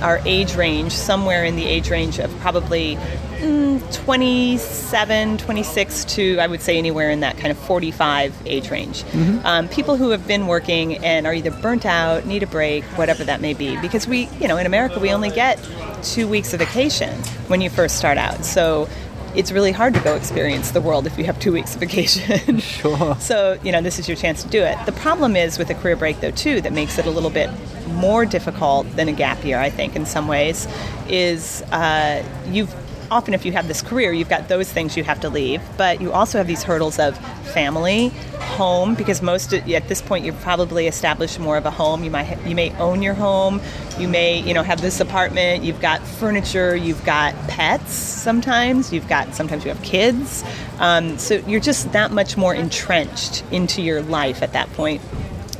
our 0.05 0.21
age 0.23 0.55
range 0.55 0.91
somewhere 0.91 1.43
in 1.43 1.55
the 1.55 1.65
age 1.65 1.89
range 1.89 2.19
of 2.19 2.29
probably 2.39 2.95
mm, 3.39 3.93
27, 4.05 5.37
26 5.39 6.05
to 6.05 6.37
I 6.37 6.45
would 6.45 6.61
say 6.61 6.77
anywhere 6.77 7.09
in 7.09 7.21
that 7.21 7.37
kind 7.37 7.49
of 7.49 7.57
45 7.57 8.35
age 8.45 8.69
range. 8.69 9.01
Mm-hmm. 9.03 9.43
Um, 9.43 9.67
people 9.67 9.97
who 9.97 10.11
have 10.11 10.27
been 10.27 10.45
working 10.45 10.97
and 11.03 11.25
are 11.25 11.33
either 11.33 11.49
burnt 11.49 11.87
out, 11.87 12.27
need 12.27 12.43
a 12.43 12.47
break, 12.47 12.83
whatever 12.99 13.23
that 13.23 13.41
may 13.41 13.55
be. 13.55 13.77
Because 13.77 14.07
we, 14.07 14.29
you 14.39 14.47
know, 14.47 14.57
in 14.57 14.67
America, 14.67 14.99
we 14.99 15.11
only 15.11 15.31
get 15.31 15.59
two 16.03 16.27
weeks 16.27 16.53
of 16.53 16.59
vacation 16.59 17.17
when 17.47 17.59
you 17.59 17.71
first 17.71 17.97
start 17.97 18.19
out. 18.19 18.45
So 18.45 18.87
it's 19.35 19.51
really 19.51 19.71
hard 19.71 19.93
to 19.93 19.99
go 19.99 20.15
experience 20.15 20.71
the 20.71 20.81
world 20.81 21.07
if 21.07 21.17
you 21.17 21.25
have 21.25 21.39
two 21.39 21.51
weeks 21.51 21.73
of 21.75 21.81
vacation. 21.81 22.59
Sure. 22.65 23.15
so, 23.19 23.59
you 23.63 23.71
know, 23.71 23.81
this 23.81 23.99
is 23.99 24.07
your 24.07 24.17
chance 24.17 24.43
to 24.43 24.49
do 24.49 24.61
it. 24.61 24.77
The 24.85 24.91
problem 24.91 25.35
is 25.35 25.57
with 25.57 25.69
a 25.69 25.73
career 25.75 25.95
break, 25.95 26.19
though, 26.19 26.31
too, 26.31 26.61
that 26.61 26.73
makes 26.73 26.97
it 26.97 27.05
a 27.05 27.09
little 27.09 27.29
bit 27.29 27.49
more 27.89 28.25
difficult 28.25 28.89
than 28.95 29.07
a 29.07 29.11
gap 29.11 29.43
year, 29.43 29.59
I 29.59 29.69
think, 29.69 29.95
in 29.95 30.05
some 30.05 30.27
ways, 30.27 30.67
is 31.07 31.61
uh, 31.71 32.23
you've 32.49 32.73
often 33.11 33.33
if 33.33 33.45
you 33.45 33.51
have 33.51 33.67
this 33.67 33.81
career, 33.81 34.11
you've 34.11 34.29
got 34.29 34.47
those 34.47 34.71
things 34.71 34.97
you 34.97 35.03
have 35.03 35.19
to 35.21 35.29
leave, 35.29 35.61
but 35.77 36.01
you 36.01 36.11
also 36.11 36.37
have 36.37 36.47
these 36.47 36.63
hurdles 36.63 36.99
of 36.99 37.17
family, 37.53 38.09
home, 38.39 38.95
because 38.95 39.21
most 39.21 39.53
at 39.53 39.87
this 39.87 40.01
point 40.01 40.25
you've 40.25 40.39
probably 40.41 40.87
established 40.87 41.39
more 41.39 41.57
of 41.57 41.65
a 41.65 41.71
home. 41.71 42.03
You 42.03 42.11
might 42.11 42.45
you 42.45 42.55
may 42.55 42.75
own 42.77 43.01
your 43.01 43.13
home, 43.13 43.61
you 43.97 44.07
may 44.07 44.41
you 44.41 44.53
know 44.53 44.63
have 44.63 44.81
this 44.81 44.99
apartment, 44.99 45.63
you've 45.63 45.81
got 45.81 46.01
furniture, 46.01 46.75
you've 46.75 47.03
got 47.05 47.33
pets. 47.47 47.93
Sometimes 47.93 48.91
you've 48.91 49.07
got 49.07 49.33
sometimes 49.35 49.63
you 49.63 49.69
have 49.69 49.81
kids, 49.83 50.43
um, 50.79 51.17
so 51.17 51.35
you're 51.47 51.59
just 51.59 51.91
that 51.93 52.11
much 52.11 52.37
more 52.37 52.53
entrenched 52.53 53.43
into 53.51 53.81
your 53.81 54.01
life 54.01 54.41
at 54.41 54.53
that 54.53 54.71
point. 54.73 55.01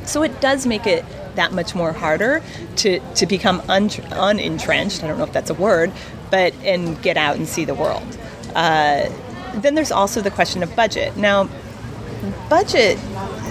So 0.04 0.22
it 0.22 0.40
does 0.40 0.66
make 0.66 0.86
it 0.86 1.04
that 1.36 1.52
much 1.52 1.74
more 1.74 1.92
harder 1.92 2.42
to, 2.76 2.98
to 3.14 3.26
become 3.26 3.62
un- 3.68 3.90
unentrenched. 4.10 5.04
I 5.04 5.06
don't 5.06 5.18
know 5.18 5.24
if 5.24 5.32
that's 5.32 5.50
a 5.50 5.54
word, 5.54 5.92
but 6.30 6.54
and 6.64 7.00
get 7.02 7.16
out 7.16 7.36
and 7.36 7.48
see 7.48 7.64
the 7.64 7.74
world. 7.74 8.18
Uh, 8.54 9.08
then 9.56 9.74
there's 9.74 9.92
also 9.92 10.20
the 10.20 10.30
question 10.30 10.62
of 10.62 10.74
budget. 10.76 11.16
Now, 11.16 11.48
budget 12.48 12.98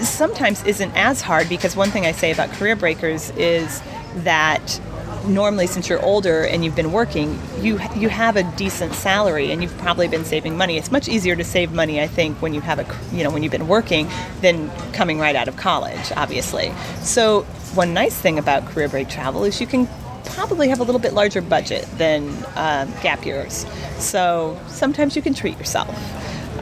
sometimes 0.02 0.62
isn't 0.64 0.92
as 0.96 1.20
hard 1.20 1.48
because 1.48 1.76
one 1.76 1.90
thing 1.90 2.06
I 2.06 2.12
say 2.12 2.32
about 2.32 2.50
career 2.50 2.76
breakers 2.76 3.30
is 3.30 3.82
that 4.16 4.80
normally 5.26 5.66
since 5.66 5.88
you're 5.88 6.02
older 6.04 6.44
and 6.44 6.64
you've 6.64 6.76
been 6.76 6.92
working 6.92 7.38
you 7.60 7.80
you 7.96 8.08
have 8.08 8.36
a 8.36 8.42
decent 8.56 8.94
salary 8.94 9.50
and 9.50 9.60
you've 9.62 9.76
probably 9.78 10.06
been 10.06 10.24
saving 10.24 10.56
money 10.56 10.76
it's 10.76 10.92
much 10.92 11.08
easier 11.08 11.34
to 11.34 11.42
save 11.42 11.72
money 11.72 12.00
i 12.00 12.06
think 12.06 12.40
when 12.40 12.54
you 12.54 12.60
have 12.60 12.78
a 12.78 13.14
you 13.16 13.24
know 13.24 13.30
when 13.30 13.42
you've 13.42 13.52
been 13.52 13.66
working 13.66 14.08
than 14.40 14.70
coming 14.92 15.18
right 15.18 15.34
out 15.34 15.48
of 15.48 15.56
college 15.56 16.12
obviously 16.16 16.72
so 17.00 17.42
one 17.74 17.92
nice 17.92 18.16
thing 18.16 18.38
about 18.38 18.64
career 18.66 18.88
break 18.88 19.08
travel 19.08 19.42
is 19.44 19.60
you 19.60 19.66
can 19.66 19.88
probably 20.26 20.68
have 20.68 20.80
a 20.80 20.84
little 20.84 21.00
bit 21.00 21.12
larger 21.12 21.42
budget 21.42 21.86
than 21.98 22.28
um, 22.56 22.92
gap 23.02 23.24
years. 23.24 23.66
So 23.98 24.58
sometimes 24.68 25.16
you 25.16 25.22
can 25.22 25.34
treat 25.34 25.58
yourself. 25.58 25.94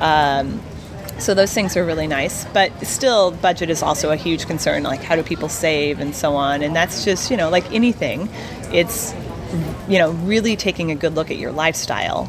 Um, 0.00 0.60
so 1.18 1.32
those 1.32 1.52
things 1.52 1.76
are 1.76 1.84
really 1.84 2.06
nice, 2.06 2.44
but 2.46 2.72
still, 2.84 3.30
budget 3.30 3.70
is 3.70 3.82
also 3.82 4.10
a 4.10 4.16
huge 4.16 4.46
concern. 4.46 4.82
Like, 4.82 5.00
how 5.00 5.14
do 5.14 5.22
people 5.22 5.48
save 5.48 6.00
and 6.00 6.14
so 6.14 6.34
on? 6.34 6.62
And 6.62 6.74
that's 6.74 7.04
just, 7.04 7.30
you 7.30 7.36
know, 7.36 7.50
like 7.50 7.70
anything, 7.72 8.28
it's, 8.72 9.14
you 9.88 9.98
know, 9.98 10.10
really 10.10 10.56
taking 10.56 10.90
a 10.90 10.96
good 10.96 11.14
look 11.14 11.30
at 11.30 11.36
your 11.36 11.52
lifestyle 11.52 12.28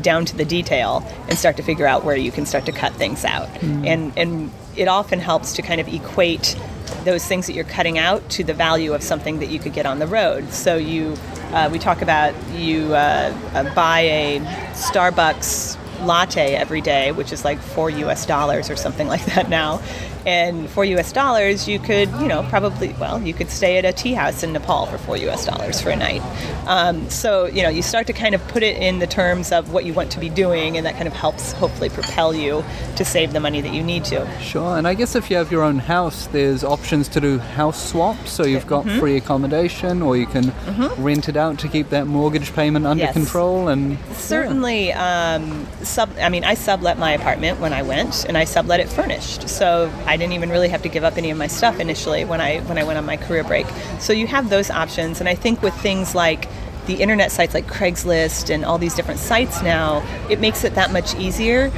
down 0.00 0.24
to 0.24 0.36
the 0.36 0.44
detail 0.44 1.06
and 1.28 1.38
start 1.38 1.56
to 1.58 1.62
figure 1.62 1.86
out 1.86 2.04
where 2.04 2.16
you 2.16 2.32
can 2.32 2.46
start 2.46 2.66
to 2.66 2.72
cut 2.72 2.92
things 2.94 3.24
out. 3.24 3.48
Mm. 3.60 3.86
And 3.86 4.12
and 4.18 4.52
it 4.74 4.88
often 4.88 5.20
helps 5.20 5.52
to 5.54 5.62
kind 5.62 5.80
of 5.80 5.86
equate 5.88 6.56
those 7.04 7.24
things 7.24 7.46
that 7.46 7.52
you're 7.54 7.64
cutting 7.64 7.98
out 7.98 8.28
to 8.30 8.44
the 8.44 8.54
value 8.54 8.92
of 8.92 9.02
something 9.02 9.38
that 9.38 9.48
you 9.48 9.58
could 9.58 9.72
get 9.72 9.86
on 9.86 9.98
the 9.98 10.06
road. 10.06 10.50
So 10.50 10.76
you, 10.76 11.16
uh, 11.52 11.68
we 11.70 11.78
talk 11.78 12.02
about 12.02 12.34
you 12.50 12.94
uh, 12.94 13.36
uh, 13.54 13.74
buy 13.74 14.00
a 14.00 14.40
Starbucks 14.72 15.78
latte 16.04 16.54
every 16.54 16.80
day, 16.80 17.12
which 17.12 17.32
is 17.32 17.44
like 17.44 17.58
four 17.58 17.90
U.S. 17.90 18.26
dollars 18.26 18.70
or 18.70 18.76
something 18.76 19.06
like 19.14 19.24
that 19.26 19.48
now, 19.48 19.80
and 20.26 20.68
four 20.70 20.84
US 20.84 21.12
dollars, 21.12 21.68
you 21.68 21.78
could, 21.78 22.10
you 22.12 22.28
know, 22.28 22.42
probably, 22.48 22.94
well, 23.00 23.20
you 23.20 23.34
could 23.34 23.50
stay 23.50 23.78
at 23.78 23.84
a 23.84 23.92
tea 23.92 24.14
house 24.14 24.42
in 24.42 24.52
Nepal 24.52 24.86
for 24.86 24.98
four 24.98 25.16
US 25.16 25.46
dollars 25.46 25.80
for 25.80 25.90
a 25.90 25.96
night. 25.96 26.22
Um, 26.66 27.08
so, 27.10 27.46
you 27.46 27.62
know, 27.62 27.68
you 27.68 27.82
start 27.82 28.06
to 28.06 28.12
kind 28.12 28.34
of 28.34 28.46
put 28.48 28.62
it 28.62 28.76
in 28.76 28.98
the 28.98 29.06
terms 29.06 29.52
of 29.52 29.72
what 29.72 29.84
you 29.84 29.92
want 29.92 30.10
to 30.12 30.20
be 30.20 30.28
doing, 30.28 30.76
and 30.76 30.86
that 30.86 30.94
kind 30.94 31.06
of 31.06 31.12
helps 31.12 31.52
hopefully 31.52 31.90
propel 31.90 32.34
you 32.34 32.64
to 32.96 33.04
save 33.04 33.32
the 33.32 33.40
money 33.40 33.60
that 33.60 33.72
you 33.72 33.82
need 33.82 34.04
to. 34.06 34.26
Sure, 34.40 34.76
and 34.76 34.88
I 34.88 34.94
guess 34.94 35.14
if 35.14 35.30
you 35.30 35.36
have 35.36 35.52
your 35.52 35.62
own 35.62 35.78
house, 35.78 36.26
there's 36.28 36.64
options 36.64 37.08
to 37.08 37.20
do 37.20 37.38
house 37.38 37.90
swaps. 37.90 38.32
So 38.32 38.44
you've 38.44 38.66
got 38.66 38.84
mm-hmm. 38.84 38.98
free 38.98 39.16
accommodation, 39.16 40.02
or 40.02 40.16
you 40.16 40.26
can 40.26 40.44
mm-hmm. 40.44 41.02
rent 41.02 41.28
it 41.28 41.36
out 41.36 41.58
to 41.60 41.68
keep 41.68 41.90
that 41.90 42.06
mortgage 42.06 42.52
payment 42.54 42.86
under 42.86 43.04
yes. 43.04 43.12
control. 43.12 43.68
And 43.68 43.98
certainly, 44.12 44.88
yeah. 44.88 45.34
um, 45.34 45.66
sub. 45.82 46.10
I 46.18 46.28
mean, 46.28 46.44
I 46.44 46.54
sublet 46.54 46.98
my 46.98 47.12
apartment 47.12 47.60
when 47.60 47.72
I 47.72 47.82
went, 47.82 48.24
and 48.24 48.38
I 48.38 48.44
sublet 48.44 48.80
it 48.80 48.88
furnished. 48.88 49.48
So 49.48 49.92
I 50.06 50.13
I 50.14 50.16
didn't 50.16 50.34
even 50.34 50.48
really 50.48 50.68
have 50.68 50.82
to 50.82 50.88
give 50.88 51.02
up 51.02 51.18
any 51.18 51.32
of 51.32 51.38
my 51.38 51.48
stuff 51.48 51.80
initially 51.80 52.24
when 52.24 52.40
I 52.40 52.60
when 52.60 52.78
I 52.78 52.84
went 52.84 52.98
on 52.98 53.04
my 53.04 53.16
career 53.16 53.42
break. 53.42 53.66
So 53.98 54.12
you 54.12 54.28
have 54.28 54.48
those 54.48 54.70
options, 54.70 55.18
and 55.18 55.28
I 55.28 55.34
think 55.34 55.60
with 55.60 55.74
things 55.74 56.14
like 56.14 56.46
the 56.86 56.94
internet 57.02 57.32
sites 57.32 57.52
like 57.52 57.66
Craigslist 57.66 58.48
and 58.48 58.64
all 58.64 58.78
these 58.78 58.94
different 58.94 59.18
sites 59.18 59.60
now, 59.60 60.06
it 60.30 60.38
makes 60.38 60.62
it 60.62 60.76
that 60.76 60.92
much 60.92 61.16
easier 61.16 61.72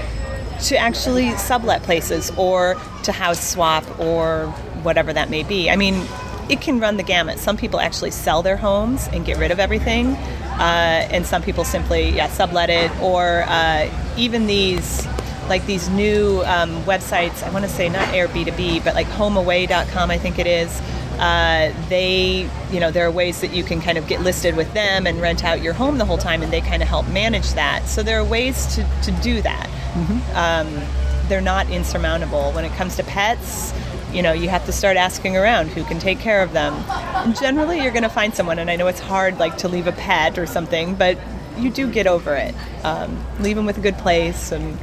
to 0.65 0.77
actually 0.77 1.31
sublet 1.39 1.83
places 1.83 2.31
or 2.37 2.77
to 3.05 3.13
house 3.13 3.43
swap 3.43 3.85
or 3.99 4.49
whatever 4.83 5.15
that 5.15 5.31
may 5.31 5.43
be. 5.43 5.71
I 5.71 5.77
mean, 5.77 6.07
it 6.51 6.61
can 6.61 6.79
run 6.79 6.99
the 6.99 7.03
gamut. 7.03 7.39
Some 7.39 7.57
people 7.57 7.81
actually 7.81 8.11
sell 8.11 8.43
their 8.43 8.59
homes 8.59 9.09
and 9.15 9.25
get 9.25 9.39
rid 9.39 9.51
of 9.51 9.59
everything, 9.59 10.09
uh, 10.09 11.09
and 11.11 11.25
some 11.25 11.41
people 11.41 11.65
simply 11.65 12.11
yeah 12.11 12.29
sublet 12.29 12.69
it, 12.69 12.91
or 13.01 13.45
uh, 13.47 13.89
even 14.19 14.47
these 14.47 15.07
like 15.49 15.65
these 15.67 15.89
new 15.89 16.43
um, 16.45 16.83
websites. 16.83 17.43
I 17.43 17.51
want 17.51 17.65
to 17.65 17.71
say 17.71 17.89
not 17.89 18.09
Airbnb, 18.09 18.85
but 18.85 18.95
like 18.95 19.07
HomeAway.com, 19.09 20.11
I 20.11 20.19
think 20.19 20.39
it 20.39 20.47
is. 20.47 20.81
Uh, 21.19 21.73
they, 21.89 22.49
you 22.71 22.79
know, 22.79 22.91
there 22.91 23.07
are 23.07 23.11
ways 23.11 23.41
that 23.41 23.53
you 23.53 23.65
can 23.65 23.81
kind 23.81 23.97
of 23.97 24.07
get 24.07 24.21
listed 24.21 24.55
with 24.55 24.73
them 24.75 25.07
and 25.07 25.21
rent 25.21 25.45
out 25.45 25.63
your 25.63 25.73
home 25.73 25.99
the 25.99 26.05
whole 26.05 26.19
time, 26.19 26.43
and 26.43 26.53
they 26.53 26.61
kind 26.61 26.83
of 26.83 26.89
help 26.89 27.09
manage 27.09 27.53
that. 27.55 27.87
So 27.87 28.03
there 28.03 28.21
are 28.21 28.25
ways 28.25 28.75
to, 28.75 28.87
to 29.05 29.13
do 29.23 29.41
that. 29.43 29.67
Mm-hmm. 29.95 30.37
Um, 30.37 31.29
they're 31.29 31.41
not 31.41 31.71
insurmountable. 31.71 32.53
When 32.53 32.65
it 32.65 32.73
comes 32.73 32.97
to 32.97 33.05
pets, 33.05 33.73
you 34.13 34.23
know, 34.23 34.33
you 34.33 34.49
have 34.49 34.65
to 34.67 34.73
start 34.73 34.97
asking 34.97 35.37
around 35.37 35.69
who 35.69 35.85
can 35.85 35.99
take 35.99 36.19
care 36.21 36.43
of 36.43 36.53
them. 36.53 36.75
And 36.89 37.37
generally, 37.37 37.83
you're 37.83 37.93
going 37.93 38.03
to 38.03 38.09
find 38.09 38.35
someone. 38.35 38.59
And 38.59 38.71
I 38.71 38.77
know 38.77 38.87
it's 38.87 39.01
hard, 39.01 39.39
like 39.39 39.57
to 39.59 39.69
leave 39.69 39.87
a 39.87 39.93
pet 39.93 40.39
or 40.39 40.47
something, 40.47 40.95
but 40.95 41.19
you 41.59 41.71
do 41.71 41.91
get 41.91 42.07
over 42.07 42.35
it. 42.35 42.55
Um, 42.85 43.25
leave 43.41 43.57
them 43.57 43.67
with 43.67 43.79
a 43.79 43.81
good 43.81 43.99
place, 43.99 44.53
and 44.53 44.79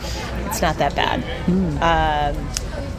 it's 0.48 0.62
not 0.62 0.78
that 0.78 0.96
bad. 0.96 1.22
Mm. 1.46 1.82
Um, 1.82 2.50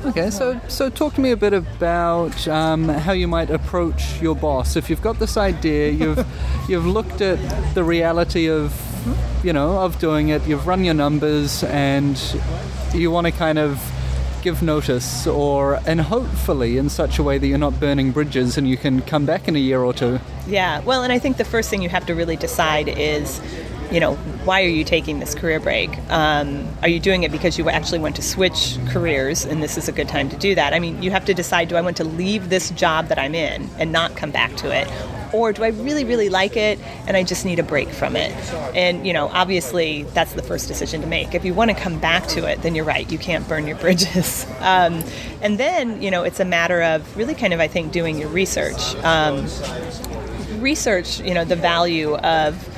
Okay, 0.06 0.28
so 0.30 0.60
so 0.68 0.90
talk 0.90 1.14
to 1.14 1.20
me 1.22 1.30
a 1.30 1.36
bit 1.36 1.54
about 1.54 2.46
um, 2.46 2.88
how 2.88 3.12
you 3.12 3.26
might 3.26 3.48
approach 3.48 4.20
your 4.20 4.36
boss. 4.36 4.76
If 4.76 4.90
you've 4.90 5.00
got 5.00 5.18
this 5.18 5.38
idea, 5.38 5.92
you've 5.92 6.26
you've 6.68 6.84
looked 6.84 7.22
at 7.22 7.38
the 7.74 7.82
reality 7.82 8.50
of 8.50 8.74
you 9.42 9.54
know 9.54 9.78
of 9.78 9.98
doing 9.98 10.28
it. 10.28 10.46
You've 10.46 10.66
run 10.66 10.84
your 10.84 10.92
numbers, 10.92 11.64
and 11.64 12.20
you 12.92 13.10
want 13.10 13.26
to 13.28 13.32
kind 13.32 13.58
of 13.58 13.80
give 14.44 14.62
notice, 14.62 15.26
or 15.26 15.80
and 15.86 16.02
hopefully 16.02 16.76
in 16.76 16.90
such 16.90 17.18
a 17.18 17.22
way 17.22 17.38
that 17.38 17.46
you're 17.46 17.58
not 17.58 17.80
burning 17.80 18.12
bridges, 18.12 18.56
and 18.56 18.68
you 18.68 18.76
can 18.76 19.00
come 19.00 19.24
back 19.26 19.48
in 19.48 19.56
a 19.56 19.58
year 19.58 19.82
or 19.82 19.94
two. 19.94 20.20
Yeah, 20.46 20.80
well, 20.82 21.02
and 21.02 21.12
I 21.12 21.18
think 21.18 21.38
the 21.38 21.44
first 21.44 21.70
thing 21.70 21.82
you 21.82 21.88
have 21.88 22.06
to 22.06 22.14
really 22.14 22.36
decide 22.36 22.88
is 22.88 23.40
you 23.90 24.00
know, 24.00 24.14
why 24.44 24.62
are 24.62 24.68
you 24.68 24.82
taking 24.82 25.20
this 25.20 25.34
career 25.34 25.60
break? 25.60 25.90
Um, 26.10 26.66
are 26.82 26.88
you 26.88 26.98
doing 26.98 27.22
it 27.22 27.30
because 27.30 27.58
you 27.58 27.68
actually 27.68 27.98
want 27.98 28.16
to 28.16 28.22
switch 28.22 28.76
careers 28.88 29.44
and 29.44 29.62
this 29.62 29.76
is 29.76 29.88
a 29.88 29.92
good 29.92 30.08
time 30.08 30.28
to 30.30 30.36
do 30.36 30.54
that? 30.54 30.72
I 30.72 30.78
mean, 30.78 31.02
you 31.02 31.10
have 31.10 31.24
to 31.26 31.34
decide 31.34 31.68
do 31.68 31.76
I 31.76 31.80
want 31.80 31.98
to 31.98 32.04
leave 32.04 32.48
this 32.48 32.70
job 32.70 33.08
that 33.08 33.18
I'm 33.18 33.34
in 33.34 33.68
and 33.78 33.92
not 33.92 34.16
come 34.16 34.30
back 34.30 34.56
to 34.56 34.74
it? 34.74 34.88
Or 35.34 35.52
do 35.52 35.64
I 35.64 35.68
really, 35.68 36.04
really 36.04 36.28
like 36.28 36.56
it 36.56 36.78
and 37.06 37.16
I 37.16 37.24
just 37.24 37.44
need 37.44 37.58
a 37.58 37.62
break 37.62 37.88
from 37.88 38.14
it? 38.14 38.32
And, 38.74 39.06
you 39.06 39.12
know, 39.12 39.28
obviously 39.28 40.04
that's 40.14 40.32
the 40.34 40.42
first 40.42 40.68
decision 40.68 41.00
to 41.00 41.06
make. 41.06 41.34
If 41.34 41.44
you 41.44 41.52
want 41.52 41.70
to 41.70 41.76
come 41.76 41.98
back 41.98 42.26
to 42.28 42.48
it, 42.48 42.62
then 42.62 42.74
you're 42.74 42.84
right, 42.84 43.10
you 43.10 43.18
can't 43.18 43.46
burn 43.48 43.66
your 43.66 43.76
bridges. 43.84 44.46
Um, 44.60 45.02
and 45.42 45.58
then, 45.58 46.00
you 46.00 46.10
know, 46.10 46.22
it's 46.22 46.40
a 46.40 46.44
matter 46.44 46.80
of 46.82 47.16
really 47.16 47.34
kind 47.34 47.52
of, 47.52 47.60
I 47.60 47.68
think, 47.68 47.92
doing 47.92 48.18
your 48.18 48.28
research. 48.28 48.94
Um, 49.04 49.46
research, 50.60 51.20
you 51.20 51.34
know, 51.34 51.44
the 51.44 51.56
value 51.56 52.14
of 52.16 52.68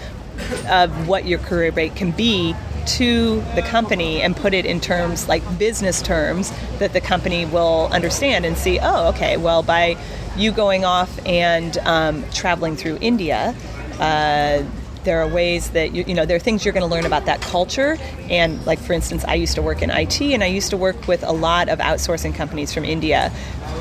of 0.68 1.08
what 1.08 1.24
your 1.24 1.38
career 1.38 1.72
break 1.72 1.94
can 1.94 2.10
be 2.10 2.54
to 2.86 3.40
the 3.54 3.62
company 3.62 4.20
and 4.22 4.36
put 4.36 4.54
it 4.54 4.64
in 4.64 4.80
terms 4.80 5.28
like 5.28 5.42
business 5.58 6.00
terms 6.00 6.52
that 6.78 6.92
the 6.92 7.00
company 7.00 7.44
will 7.46 7.88
understand 7.90 8.46
and 8.46 8.56
see 8.56 8.78
oh 8.80 9.08
okay 9.08 9.36
well 9.36 9.62
by 9.62 9.96
you 10.36 10.52
going 10.52 10.84
off 10.84 11.18
and 11.26 11.78
um, 11.78 12.24
traveling 12.32 12.76
through 12.76 12.98
india 13.00 13.54
uh, 14.00 14.62
there 15.06 15.22
are 15.22 15.28
ways 15.28 15.70
that 15.70 15.94
you, 15.94 16.04
you 16.06 16.12
know 16.12 16.26
there 16.26 16.36
are 16.36 16.40
things 16.40 16.64
you're 16.64 16.74
going 16.74 16.86
to 16.86 16.92
learn 16.92 17.06
about 17.06 17.24
that 17.26 17.40
culture. 17.40 17.96
And 18.28 18.64
like 18.66 18.78
for 18.78 18.92
instance 18.92 19.24
i 19.24 19.34
used 19.34 19.54
to 19.54 19.62
work 19.62 19.80
in 19.80 19.88
it 19.88 20.20
and 20.20 20.44
i 20.44 20.46
used 20.46 20.70
to 20.70 20.76
work 20.76 21.08
with 21.08 21.22
a 21.22 21.32
lot 21.32 21.70
of 21.70 21.78
outsourcing 21.78 22.34
companies 22.34 22.74
from 22.74 22.84
india. 22.84 23.32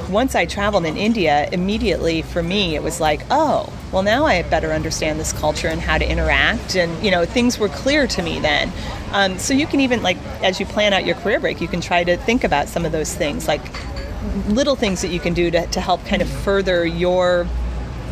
Once 0.10 0.36
i 0.36 0.46
traveled 0.46 0.86
in 0.86 0.96
india 0.96 1.50
immediately 1.52 2.22
for 2.22 2.42
me 2.42 2.76
it 2.76 2.84
was 2.84 3.02
like 3.02 3.22
oh 3.32 3.74
well 3.92 4.04
now 4.04 4.24
i 4.26 4.42
better 4.44 4.72
understand 4.72 5.20
this 5.20 5.34
culture 5.34 5.68
and 5.68 5.82
how 5.82 5.98
to 5.98 6.10
interact. 6.10 6.76
And 6.76 7.04
you 7.04 7.12
know 7.12 7.26
things 7.26 7.58
were 7.58 7.70
clear 7.70 8.08
to 8.08 8.22
me 8.22 8.40
then. 8.40 8.72
Um, 9.12 9.40
so 9.40 9.54
you 9.54 9.66
can 9.66 9.80
even 9.80 10.04
like 10.04 10.18
as 10.44 10.60
you 10.60 10.66
plan 10.68 10.94
out 10.94 11.06
your 11.06 11.16
career 11.16 11.40
break 11.40 11.60
you 11.60 11.68
can 11.68 11.82
try 11.82 12.04
to 12.04 12.16
think 12.18 12.44
about 12.44 12.68
some 12.68 12.86
of 12.86 12.92
those 12.92 13.14
things 13.14 13.48
like 13.48 13.64
little 14.48 14.76
things 14.76 15.02
that 15.02 15.10
you 15.10 15.20
can 15.20 15.34
do 15.34 15.52
to, 15.52 15.68
to 15.68 15.82
help 15.82 16.04
kind 16.06 16.22
of 16.22 16.30
further 16.30 16.86
your 16.86 17.48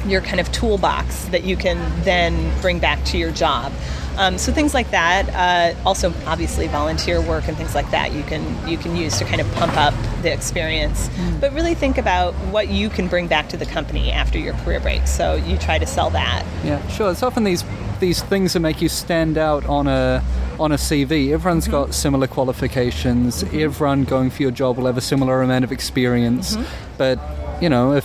your 0.06 0.22
kind 0.22 0.40
of 0.40 0.52
toolbox 0.52 1.26
that 1.26 1.44
you 1.46 1.56
can 1.56 1.78
then 2.04 2.52
bring 2.62 2.80
back 2.80 3.04
to 3.06 3.18
your 3.18 3.32
job. 3.32 3.72
Um, 4.18 4.38
so 4.38 4.52
things 4.52 4.74
like 4.74 4.92
that. 4.92 5.30
Uh, 5.30 5.88
also, 5.88 6.14
obviously, 6.26 6.68
volunteer 6.68 7.22
work 7.22 7.48
and 7.48 7.58
things 7.58 7.76
like 7.76 7.90
that 7.92 8.14
you 8.14 8.24
can 8.24 8.44
you 8.68 8.78
can 8.78 8.96
use 8.96 9.18
to 9.20 9.26
kind 9.26 9.42
of 9.42 9.52
pump 9.54 9.76
up 9.78 9.94
the 10.22 10.32
experience. 10.32 11.10
Mm. 11.10 11.42
But 11.42 11.54
really 11.54 11.76
think 11.76 11.98
about 11.98 12.34
what 12.52 12.70
you 12.70 12.90
can 12.90 13.08
bring 13.08 13.28
back 13.28 13.50
to 13.50 13.58
the 13.58 13.66
company 13.66 14.12
after 14.12 14.38
your 14.38 14.54
career 14.56 14.80
break. 14.80 15.08
So 15.08 15.36
you 15.36 15.58
try 15.58 15.80
to 15.80 15.86
sell 15.86 16.10
that. 16.12 16.46
Yeah, 16.64 16.86
sure. 16.88 17.12
It's 17.12 17.24
often 17.24 17.44
these 17.44 17.64
these 18.00 18.22
things 18.22 18.54
that 18.54 18.60
make 18.60 18.82
you 18.82 18.90
stand 18.90 19.38
out 19.38 19.66
on 19.66 19.88
a 19.88 20.24
on 20.60 20.72
a 20.72 20.76
CV. 20.76 21.32
Everyone's 21.32 21.66
mm-hmm. 21.66 21.72
got 21.72 21.94
similar 21.94 22.28
qualifications. 22.28 23.44
Mm-hmm. 23.44 23.60
Everyone 23.60 24.04
going 24.04 24.30
for 24.30 24.44
your 24.44 24.52
job 24.52 24.78
will 24.78 24.86
have 24.86 24.98
a 24.98 25.02
similar 25.02 25.42
amount 25.42 25.64
of 25.64 25.72
experience. 25.72 26.56
Mm-hmm. 26.56 26.98
But 26.98 27.20
you 27.62 27.70
know, 27.70 27.94
if 27.94 28.03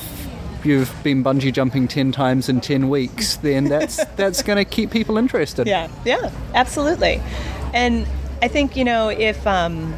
you've 0.68 1.02
been 1.02 1.24
bungee 1.24 1.52
jumping 1.52 1.88
10 1.88 2.12
times 2.12 2.48
in 2.48 2.60
10 2.60 2.88
weeks, 2.88 3.36
then 3.36 3.64
that's 3.64 4.04
that's 4.16 4.42
going 4.42 4.58
to 4.58 4.64
keep 4.64 4.90
people 4.90 5.16
interested. 5.16 5.66
Yeah, 5.66 5.88
yeah, 6.04 6.30
absolutely. 6.54 7.20
And 7.74 8.06
I 8.42 8.48
think, 8.48 8.76
you 8.76 8.84
know, 8.84 9.08
if 9.08 9.44
um, 9.46 9.94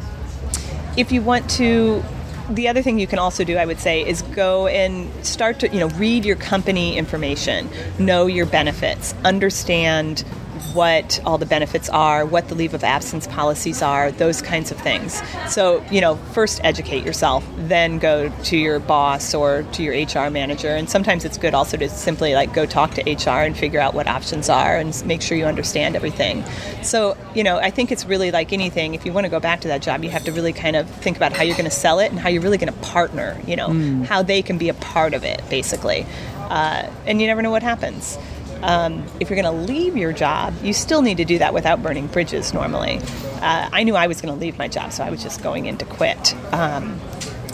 if 0.97 1.11
you 1.11 1.21
want 1.21 1.49
to 1.51 2.03
the 2.49 2.67
other 2.67 2.81
thing 2.81 2.99
you 2.99 3.07
can 3.07 3.19
also 3.19 3.43
do, 3.43 3.57
I 3.57 3.65
would 3.65 3.79
say, 3.79 4.05
is 4.05 4.21
go 4.23 4.67
and 4.67 5.09
start 5.25 5.59
to, 5.59 5.69
you 5.69 5.79
know, 5.79 5.89
read 5.89 6.25
your 6.25 6.35
company 6.35 6.97
information, 6.97 7.69
know 7.97 8.25
your 8.25 8.45
benefits, 8.45 9.13
understand 9.23 10.25
what 10.73 11.19
all 11.25 11.37
the 11.37 11.45
benefits 11.45 11.89
are, 11.89 12.25
what 12.25 12.47
the 12.47 12.55
leave 12.55 12.73
of 12.73 12.83
absence 12.83 13.27
policies 13.27 13.81
are, 13.81 14.11
those 14.11 14.41
kinds 14.41 14.71
of 14.71 14.77
things. 14.79 15.21
So, 15.49 15.83
you 15.91 16.01
know, 16.01 16.15
first 16.33 16.61
educate 16.63 17.05
yourself, 17.05 17.45
then 17.57 17.99
go 17.99 18.29
to 18.45 18.57
your 18.57 18.79
boss 18.79 19.33
or 19.33 19.63
to 19.73 19.83
your 19.83 19.93
HR 19.93 20.29
manager. 20.29 20.69
And 20.69 20.89
sometimes 20.89 21.25
it's 21.25 21.37
good 21.37 21.53
also 21.53 21.77
to 21.77 21.89
simply 21.89 22.33
like 22.33 22.53
go 22.53 22.65
talk 22.65 22.93
to 22.95 23.01
HR 23.01 23.43
and 23.43 23.55
figure 23.55 23.79
out 23.79 23.93
what 23.93 24.07
options 24.07 24.49
are 24.49 24.77
and 24.77 25.05
make 25.05 25.21
sure 25.21 25.37
you 25.37 25.45
understand 25.45 25.95
everything. 25.95 26.43
So, 26.81 27.17
you 27.33 27.43
know, 27.43 27.57
I 27.57 27.69
think 27.69 27.91
it's 27.91 28.05
really 28.05 28.31
like 28.31 28.53
anything. 28.53 28.93
If 28.93 29.05
you 29.05 29.13
want 29.13 29.25
to 29.25 29.29
go 29.29 29.39
back 29.39 29.61
to 29.61 29.67
that 29.69 29.81
job, 29.81 30.03
you 30.03 30.09
have 30.09 30.23
to 30.25 30.31
really 30.31 30.53
kind 30.53 30.75
of 30.75 30.89
think 30.89 31.17
about 31.17 31.33
how 31.33 31.43
you're 31.43 31.57
going 31.57 31.69
to 31.69 31.75
sell 31.75 31.99
it 31.99 32.11
and 32.11 32.19
how 32.19 32.29
you're 32.29 32.41
really 32.41 32.57
going 32.57 32.73
to 32.73 32.79
partner, 32.79 33.39
you 33.45 33.55
know, 33.55 33.69
mm. 33.69 34.05
how 34.05 34.21
they 34.21 34.41
can 34.41 34.57
be 34.57 34.69
a 34.69 34.73
part 34.73 35.13
of 35.13 35.23
it, 35.23 35.41
basically. 35.49 36.05
Uh, 36.49 36.89
and 37.05 37.21
you 37.21 37.27
never 37.27 37.41
know 37.41 37.51
what 37.51 37.63
happens. 37.63 38.17
Um, 38.63 39.03
if 39.19 39.29
you're 39.29 39.41
going 39.41 39.55
to 39.55 39.73
leave 39.73 39.97
your 39.97 40.13
job, 40.13 40.53
you 40.63 40.73
still 40.73 41.01
need 41.01 41.17
to 41.17 41.25
do 41.25 41.39
that 41.39 41.53
without 41.53 41.81
burning 41.81 42.07
bridges 42.07 42.53
normally. 42.53 42.99
Uh, 43.41 43.69
I 43.71 43.83
knew 43.83 43.95
I 43.95 44.07
was 44.07 44.21
going 44.21 44.33
to 44.33 44.39
leave 44.39 44.57
my 44.57 44.67
job, 44.67 44.93
so 44.93 45.03
I 45.03 45.09
was 45.09 45.23
just 45.23 45.41
going 45.41 45.65
in 45.65 45.77
to 45.77 45.85
quit. 45.85 46.35
Um, 46.53 46.99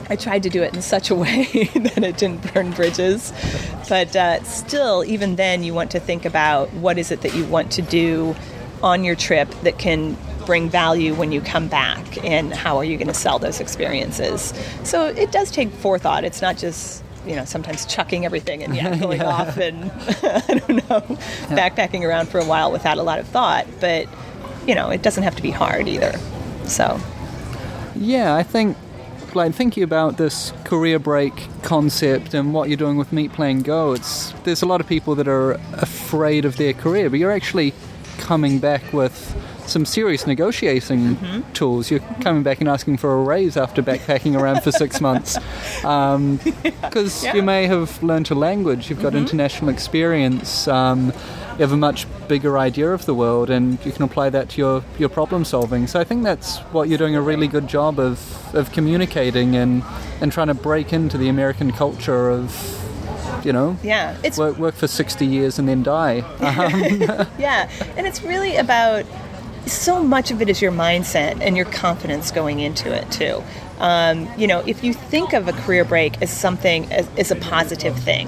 I 0.10 0.16
tried 0.16 0.44
to 0.44 0.50
do 0.50 0.64
it 0.64 0.74
in 0.74 0.82
such 0.82 1.10
a 1.10 1.16
way 1.24 1.46
that 1.76 2.04
it 2.04 2.18
didn't 2.18 2.54
burn 2.54 2.72
bridges. 2.72 3.34
But 3.90 4.16
uh, 4.16 4.44
still, 4.44 5.04
even 5.06 5.36
then, 5.36 5.64
you 5.64 5.74
want 5.74 5.92
to 5.92 6.00
think 6.00 6.26
about 6.26 6.72
what 6.74 6.98
is 6.98 7.12
it 7.12 7.22
that 7.22 7.34
you 7.36 7.46
want 7.46 7.72
to 7.74 7.82
do 7.82 8.36
on 8.84 9.04
your 9.04 9.16
trip 9.16 9.50
that 9.62 9.80
can 9.80 10.18
bring 10.46 10.70
value 10.70 11.14
when 11.14 11.32
you 11.32 11.42
come 11.42 11.68
back 11.68 12.24
and 12.24 12.54
how 12.54 12.78
are 12.78 12.84
you 12.84 12.96
going 12.96 13.08
to 13.08 13.14
sell 13.14 13.38
those 13.38 13.60
experiences. 13.60 14.54
So 14.84 15.08
it 15.08 15.32
does 15.32 15.52
take 15.52 15.70
forethought. 15.70 16.24
It's 16.24 16.42
not 16.42 16.58
just 16.58 17.04
you 17.28 17.36
know 17.36 17.46
sometimes 17.46 17.86
chucking 17.86 18.26
everything 18.26 18.64
and 18.64 18.76
yeah 18.76 18.96
going 18.98 19.22
yeah. 19.22 19.28
off 19.28 19.58
and 19.58 19.92
I 20.24 20.40
don't 20.48 20.90
know 20.90 21.04
yeah. 21.10 21.70
backpacking 21.70 22.04
around 22.04 22.30
for 22.30 22.40
a 22.40 22.46
while 22.46 22.72
without 22.72 22.98
a 22.98 23.04
lot 23.04 23.20
of 23.20 23.28
thought. 23.28 23.68
But 23.80 24.08
you 24.66 24.76
know 24.76 24.90
it 24.90 25.02
doesn't 25.02 25.24
have 25.24 25.36
to 25.36 25.42
be 25.42 25.52
hard 25.52 25.88
either. 25.88 26.14
So 26.66 27.00
yeah, 27.96 28.36
I 28.36 28.44
think 28.44 28.78
like 29.34 29.54
thinking 29.54 29.84
about 29.84 30.18
this 30.18 30.54
career 30.64 31.00
break 31.00 31.34
concept 31.62 32.34
and 32.34 32.54
what 32.54 32.70
you're 32.70 32.78
doing 32.78 32.98
with 32.98 33.12
Meet 33.12 33.34
Plan 33.34 33.62
Go, 33.62 33.94
it's 33.94 34.32
there's 34.44 34.62
a 34.62 34.66
lot 34.66 34.82
of 34.82 34.88
people 34.88 35.16
that 35.16 35.28
are 35.28 35.54
afraid 35.74 36.46
of 36.46 36.58
their 36.58 36.74
career, 36.74 37.10
but 37.10 37.20
you're 37.20 37.32
actually 37.32 37.74
coming 38.18 38.60
back 38.60 38.94
with 38.94 39.36
some 39.68 39.86
serious 39.86 40.26
negotiating 40.26 41.16
mm-hmm. 41.16 41.52
tools. 41.54 41.92
You're 41.92 42.00
coming 42.22 42.44
back 42.44 42.60
and 42.60 42.70
asking 42.70 42.98
for 42.98 43.14
a 43.14 43.24
raise 43.24 43.58
after 43.58 43.84
backpacking 43.84 44.40
around 44.40 44.62
for 44.62 44.72
six 44.72 45.02
months 45.02 45.38
because 45.78 45.84
um, 45.86 46.40
yeah. 47.24 47.36
you 47.36 47.44
may 47.44 47.68
have 47.68 48.02
learned 48.02 48.32
a 48.32 48.36
language, 48.36 48.90
you've 48.90 49.02
got 49.02 49.14
mm-hmm. 49.14 49.20
international 49.20 49.70
experience. 49.70 50.68
Um, 50.68 51.14
you 51.58 51.64
have 51.64 51.72
a 51.72 51.78
much 51.78 52.06
bigger 52.28 52.60
idea 52.60 52.92
of 52.92 53.08
the 53.08 53.16
world 53.16 53.50
and 53.50 53.84
you 53.84 53.92
can 53.92 54.04
apply 54.04 54.30
that 54.30 54.50
to 54.50 54.58
your, 54.60 54.84
your 55.00 55.10
problem 55.10 55.44
solving. 55.44 55.88
So 55.88 56.00
I 56.00 56.04
think 56.04 56.24
that's 56.24 56.58
what 56.72 56.88
you're 56.88 57.00
doing 57.00 57.16
a 57.16 57.22
really 57.22 57.48
good 57.48 57.68
job 57.68 58.00
of, 58.00 58.56
of 58.56 58.72
communicating 58.72 59.56
and, 59.56 59.84
and 60.22 60.32
trying 60.32 60.48
to 60.48 60.54
break 60.54 60.94
into 60.94 61.18
the 61.18 61.30
American 61.30 61.72
culture 61.72 62.30
of 62.30 62.74
you 63.46 63.54
know 63.54 63.78
yeah 63.84 64.18
it's 64.24 64.38
work, 64.38 64.58
work 64.58 64.74
for 64.74 64.88
60 64.88 65.26
years 65.26 65.60
and 65.60 65.70
then 65.70 65.84
die 65.84 66.22
um, 66.40 67.28
yeah 67.40 67.70
and 67.96 68.08
it's 68.08 68.24
really 68.24 68.56
about 68.58 69.06
so 69.74 70.04
much 70.04 70.32
of 70.32 70.42
it 70.42 70.50
is 70.50 70.62
your 70.62 70.72
mindset 70.72 71.42
and 71.42 71.56
your 71.56 71.66
confidence 71.66 72.32
going 72.32 72.60
into 72.60 72.94
it 72.94 73.10
too. 73.12 73.44
Um, 73.80 74.28
you 74.38 74.48
know, 74.48 74.64
if 74.66 74.84
you 74.84 74.94
think 74.94 75.34
of 75.34 75.48
a 75.48 75.54
career 75.54 75.86
break 75.86 76.22
as 76.22 76.32
something 76.32 76.92
as, 76.92 77.08
as, 77.18 77.30
a 77.30 77.36
positive 77.36 77.96
thing, 77.98 78.28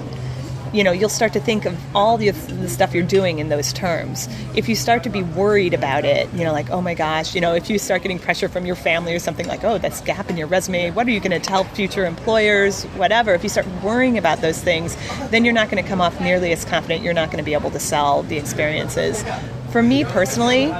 you 0.72 0.84
know, 0.84 0.92
you'll 0.92 1.08
start 1.08 1.32
to 1.32 1.40
think 1.40 1.64
of 1.64 1.76
all 1.96 2.16
the, 2.16 2.30
the 2.30 2.68
stuff 2.68 2.94
you're 2.94 3.02
doing 3.02 3.40
in 3.40 3.48
those 3.48 3.72
terms. 3.72 4.28
If 4.54 4.68
you 4.68 4.76
start 4.76 5.02
to 5.02 5.10
be 5.10 5.22
worried 5.22 5.74
about 5.74 6.04
it, 6.04 6.32
you 6.32 6.44
know, 6.44 6.52
like, 6.52 6.70
oh 6.70 6.80
my 6.80 6.94
gosh, 6.94 7.34
you 7.34 7.40
know, 7.40 7.54
if 7.54 7.68
you 7.68 7.78
start 7.78 8.02
getting 8.02 8.20
pressure 8.20 8.48
from 8.48 8.64
your 8.64 8.76
family 8.76 9.12
or 9.14 9.18
something 9.18 9.48
like, 9.48 9.64
oh, 9.64 9.78
that's 9.78 10.00
gap 10.02 10.30
in 10.30 10.36
your 10.36 10.46
resume, 10.46 10.92
what 10.92 11.06
are 11.08 11.10
you 11.10 11.18
going 11.18 11.32
to 11.32 11.40
tell 11.40 11.64
future 11.64 12.06
employers, 12.06 12.84
whatever, 12.94 13.34
if 13.34 13.42
you 13.42 13.48
start 13.48 13.66
worrying 13.82 14.16
about 14.16 14.40
those 14.40 14.62
things, 14.62 14.96
then 15.30 15.44
you're 15.44 15.54
not 15.54 15.70
going 15.70 15.82
to 15.82 15.88
come 15.88 16.00
off 16.00 16.20
nearly 16.20 16.52
as 16.52 16.64
confident. 16.64 17.02
You're 17.02 17.14
not 17.14 17.26
going 17.32 17.38
to 17.38 17.44
be 17.44 17.54
able 17.54 17.72
to 17.72 17.80
sell 17.80 18.22
the 18.22 18.36
experiences. 18.36 19.24
For 19.72 19.82
me 19.82 20.04
personally, 20.04 20.72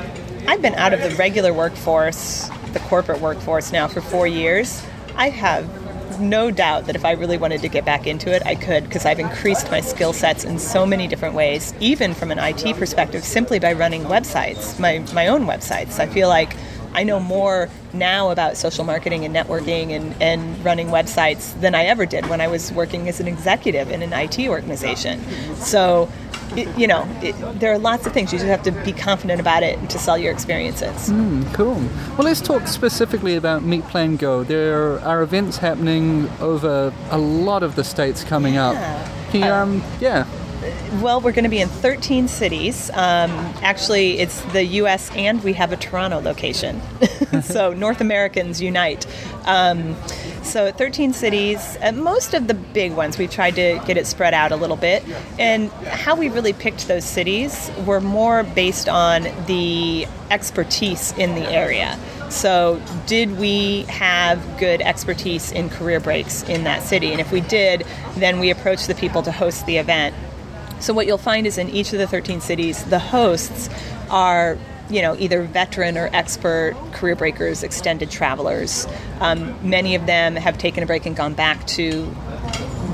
I've 0.46 0.62
been 0.62 0.74
out 0.74 0.92
of 0.92 1.02
the 1.02 1.10
regular 1.10 1.52
workforce, 1.52 2.48
the 2.72 2.80
corporate 2.80 3.20
workforce 3.20 3.72
now 3.72 3.88
for 3.88 4.00
four 4.00 4.26
years. 4.26 4.84
I 5.16 5.28
have 5.30 6.20
no 6.20 6.50
doubt 6.50 6.86
that 6.86 6.96
if 6.96 7.04
I 7.04 7.12
really 7.12 7.38
wanted 7.38 7.62
to 7.62 7.68
get 7.68 7.84
back 7.84 8.06
into 8.06 8.34
it, 8.34 8.42
I 8.44 8.54
could 8.54 8.84
because 8.84 9.06
I've 9.06 9.18
increased 9.18 9.70
my 9.70 9.80
skill 9.80 10.12
sets 10.12 10.44
in 10.44 10.58
so 10.58 10.84
many 10.84 11.06
different 11.06 11.34
ways, 11.34 11.74
even 11.80 12.14
from 12.14 12.30
an 12.30 12.38
IT 12.38 12.76
perspective, 12.76 13.24
simply 13.24 13.58
by 13.58 13.72
running 13.72 14.04
websites, 14.04 14.78
my, 14.78 14.98
my 15.14 15.28
own 15.28 15.44
websites. 15.44 15.98
I 15.98 16.06
feel 16.06 16.28
like 16.28 16.56
I 16.92 17.04
know 17.04 17.20
more 17.20 17.68
now 17.92 18.30
about 18.30 18.56
social 18.56 18.84
marketing 18.84 19.24
and 19.24 19.34
networking 19.34 19.90
and, 19.90 20.20
and 20.20 20.64
running 20.64 20.88
websites 20.88 21.58
than 21.60 21.74
I 21.74 21.84
ever 21.84 22.04
did 22.04 22.28
when 22.28 22.40
I 22.40 22.48
was 22.48 22.72
working 22.72 23.08
as 23.08 23.20
an 23.20 23.28
executive 23.28 23.90
in 23.90 24.02
an 24.02 24.12
IT 24.12 24.48
organization. 24.48 25.22
So 25.54 26.10
it, 26.56 26.78
you 26.78 26.86
know, 26.86 27.06
it, 27.22 27.32
there 27.58 27.72
are 27.72 27.78
lots 27.78 28.06
of 28.06 28.12
things. 28.12 28.32
You 28.32 28.38
just 28.38 28.48
have 28.48 28.62
to 28.64 28.72
be 28.84 28.92
confident 28.92 29.40
about 29.40 29.62
it 29.62 29.90
to 29.90 29.98
sell 29.98 30.18
your 30.18 30.32
experiences. 30.32 31.10
Mm, 31.10 31.52
cool. 31.54 31.74
Well, 32.16 32.24
let's 32.24 32.40
talk 32.40 32.66
specifically 32.66 33.36
about 33.36 33.62
Meet 33.62 33.84
Plan 33.84 34.16
Go. 34.16 34.44
There 34.44 35.00
are 35.00 35.22
events 35.22 35.58
happening 35.58 36.28
over 36.40 36.92
a 37.10 37.18
lot 37.18 37.62
of 37.62 37.76
the 37.76 37.84
states 37.84 38.24
coming 38.24 38.54
yeah. 38.54 38.68
up. 38.68 39.30
Can 39.30 39.40
you, 39.40 39.46
um, 39.46 39.84
yeah, 40.00 40.26
well, 41.00 41.20
we're 41.20 41.32
going 41.32 41.44
to 41.44 41.50
be 41.50 41.60
in 41.60 41.68
13 41.68 42.28
cities. 42.28 42.90
Um, 42.90 43.30
actually, 43.62 44.18
it's 44.18 44.42
the 44.52 44.64
U.S. 44.64 45.10
and 45.14 45.42
we 45.42 45.54
have 45.54 45.72
a 45.72 45.76
Toronto 45.76 46.20
location. 46.20 46.82
so 47.42 47.72
North 47.72 48.00
Americans 48.00 48.60
unite. 48.60 49.06
Um, 49.46 49.96
so 50.42 50.72
13 50.72 51.12
cities, 51.12 51.76
most 51.94 52.34
of 52.34 52.46
the 52.48 52.54
big 52.54 52.92
ones, 52.92 53.18
we 53.18 53.26
tried 53.26 53.54
to 53.56 53.80
get 53.86 53.96
it 53.96 54.06
spread 54.06 54.34
out 54.34 54.52
a 54.52 54.56
little 54.56 54.76
bit. 54.76 55.04
And 55.38 55.70
how 55.86 56.16
we 56.16 56.28
really 56.28 56.52
picked 56.52 56.88
those 56.88 57.04
cities 57.04 57.70
were 57.86 58.00
more 58.00 58.42
based 58.42 58.88
on 58.88 59.22
the 59.46 60.06
expertise 60.30 61.12
in 61.12 61.34
the 61.34 61.48
area. 61.50 61.98
So, 62.30 62.80
did 63.06 63.38
we 63.38 63.82
have 63.82 64.58
good 64.58 64.80
expertise 64.80 65.50
in 65.50 65.68
career 65.68 65.98
breaks 65.98 66.44
in 66.44 66.64
that 66.64 66.84
city? 66.84 67.10
And 67.10 67.20
if 67.20 67.32
we 67.32 67.40
did, 67.40 67.84
then 68.16 68.38
we 68.38 68.50
approached 68.50 68.86
the 68.86 68.94
people 68.94 69.22
to 69.22 69.32
host 69.32 69.66
the 69.66 69.78
event. 69.78 70.14
So, 70.78 70.94
what 70.94 71.06
you'll 71.06 71.18
find 71.18 71.46
is 71.46 71.58
in 71.58 71.68
each 71.70 71.92
of 71.92 71.98
the 71.98 72.06
13 72.06 72.40
cities, 72.40 72.84
the 72.84 73.00
hosts 73.00 73.68
are 74.10 74.56
you 74.90 75.02
know, 75.02 75.16
either 75.18 75.42
veteran 75.42 75.96
or 75.96 76.10
expert 76.12 76.74
career 76.92 77.16
breakers, 77.16 77.62
extended 77.62 78.10
travelers. 78.10 78.86
Um, 79.20 79.56
many 79.68 79.94
of 79.94 80.06
them 80.06 80.36
have 80.36 80.58
taken 80.58 80.82
a 80.82 80.86
break 80.86 81.06
and 81.06 81.16
gone 81.16 81.34
back 81.34 81.66
to 81.68 82.14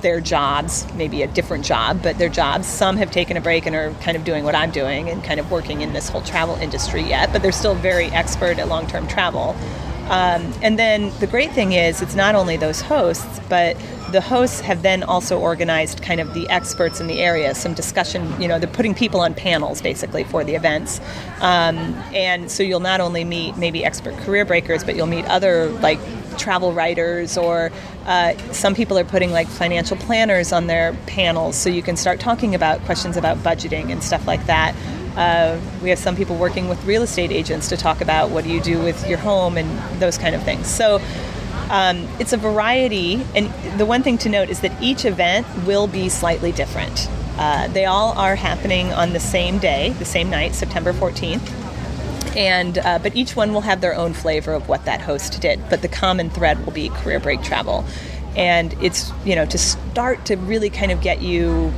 their 0.02 0.20
jobs, 0.20 0.87
maybe 0.94 1.22
a 1.22 1.26
different 1.26 1.64
job, 1.64 2.02
but 2.02 2.18
their 2.18 2.28
jobs. 2.28 2.66
Some 2.66 2.96
have 2.96 3.11
taken 3.11 3.37
a 3.37 3.40
break 3.40 3.66
and 3.66 3.74
are 3.74 3.90
kind 4.02 4.16
of 4.16 4.24
doing 4.24 4.44
what 4.44 4.54
I'm 4.54 4.70
doing 4.70 5.09
and 5.09 5.24
kind 5.24 5.40
of 5.40 5.50
working 5.50 5.80
in 5.80 5.92
this 5.92 6.09
whole 6.09 6.22
travel 6.22 6.56
industry 6.56 7.02
yet, 7.02 7.32
but 7.32 7.42
they're 7.42 7.52
still 7.52 7.74
very 7.74 8.06
expert 8.06 8.59
at 8.59 8.68
long 8.68 8.87
term 8.87 9.06
travel. 9.09 9.56
Um, 10.09 10.52
and 10.62 10.78
then 10.78 11.12
the 11.18 11.26
great 11.26 11.50
thing 11.52 11.72
is, 11.72 12.00
it's 12.02 12.14
not 12.14 12.37
only 12.37 12.56
those 12.56 12.80
hosts, 12.80 13.40
but 13.48 13.76
the 14.16 14.22
hosts 14.22 14.61
have 14.61 14.81
then 14.81 15.02
also 15.02 15.38
organized 15.38 16.00
kind 16.00 16.22
of 16.22 16.33
the 16.33 16.48
experts 16.48 17.02
in 17.02 17.07
the 17.07 17.20
area, 17.20 17.55
some 17.55 17.74
discussion. 17.74 18.40
You 18.40 18.48
know, 18.48 18.59
they're 18.59 18.66
putting 18.66 18.94
people 18.94 19.20
on 19.20 19.35
panels 19.35 19.83
basically 19.83 20.24
for 20.24 20.42
the 20.42 20.55
events, 20.55 21.00
um, 21.42 21.76
and 22.14 22.50
so 22.50 22.62
you'll 22.62 22.81
not 22.81 23.02
only 23.02 23.24
meet 23.24 23.59
maybe 23.59 23.85
expert 23.85 24.16
career 24.16 24.46
breakers, 24.46 24.83
but 24.85 24.96
you'll 24.96 25.07
meet 25.07 25.26
other 25.26 25.68
like 25.81 25.98
travel 26.38 26.72
writers 26.72 27.37
or 27.37 27.70
uh, 28.07 28.35
some 28.52 28.74
people 28.74 28.98
are 28.98 29.05
putting 29.05 29.33
like 29.33 29.48
financial 29.48 29.98
planners 29.98 30.50
on 30.50 30.66
their 30.66 30.94
panels 31.07 31.57
so 31.57 31.68
you 31.68 31.83
can 31.83 31.96
start 31.96 32.18
talking 32.18 32.55
about 32.55 32.81
questions 32.87 33.16
about 33.16 33.37
budgeting 33.38 33.90
and 33.90 34.02
stuff 34.02 34.26
like 34.26 34.44
that 34.46 34.74
uh, 35.16 35.59
we 35.83 35.88
have 35.88 35.98
some 35.98 36.14
people 36.14 36.37
working 36.37 36.68
with 36.68 36.83
real 36.85 37.02
estate 37.02 37.33
agents 37.33 37.70
to 37.70 37.76
talk 37.76 38.02
about 38.02 38.29
what 38.29 38.44
do 38.44 38.50
you 38.50 38.61
do 38.61 38.79
with 38.83 39.09
your 39.09 39.16
home 39.16 39.57
and 39.57 40.00
those 40.00 40.18
kind 40.18 40.35
of 40.35 40.42
things 40.42 40.66
so 40.66 41.00
um, 41.70 42.09
it's 42.20 42.33
a 42.33 42.37
variety, 42.37 43.24
and 43.35 43.50
the 43.79 43.87
one 43.87 44.02
thing 44.02 44.18
to 44.18 44.29
note 44.29 44.50
is 44.50 44.61
that 44.61 44.81
each 44.83 45.05
event 45.05 45.46
will 45.66 45.87
be 45.87 46.09
slightly 46.09 46.52
different. 46.52 47.09
Uh, 47.38 47.68
they 47.68 47.85
all 47.85 48.12
are 48.12 48.37
happening 48.37 48.92
on 48.92 49.12
the 49.12 49.20
same 49.20 49.59
day, 49.59 49.90
the 49.98 50.05
same 50.05 50.31
night, 50.31 50.55
September 50.55 50.92
14th. 50.92 51.42
And 52.37 52.79
uh, 52.79 52.98
but 52.98 53.16
each 53.16 53.35
one 53.35 53.52
will 53.55 53.62
have 53.62 53.81
their 53.81 53.94
own 53.94 54.12
flavor 54.12 54.52
of 54.52 54.68
what 54.68 54.85
that 54.85 55.00
host 55.00 55.40
did. 55.40 55.61
But 55.70 55.83
the 55.83 55.88
common 55.88 56.29
thread 56.29 56.64
will 56.64 56.72
be 56.72 56.90
career 56.90 57.18
break 57.18 57.42
travel, 57.42 57.85
and 58.37 58.74
it's 58.83 59.11
you 59.24 59.35
know 59.35 59.46
to 59.46 59.57
start 59.57 60.26
to 60.26 60.37
really 60.37 60.68
kind 60.68 60.92
of 60.92 61.00
get 61.00 61.22
you 61.22 61.72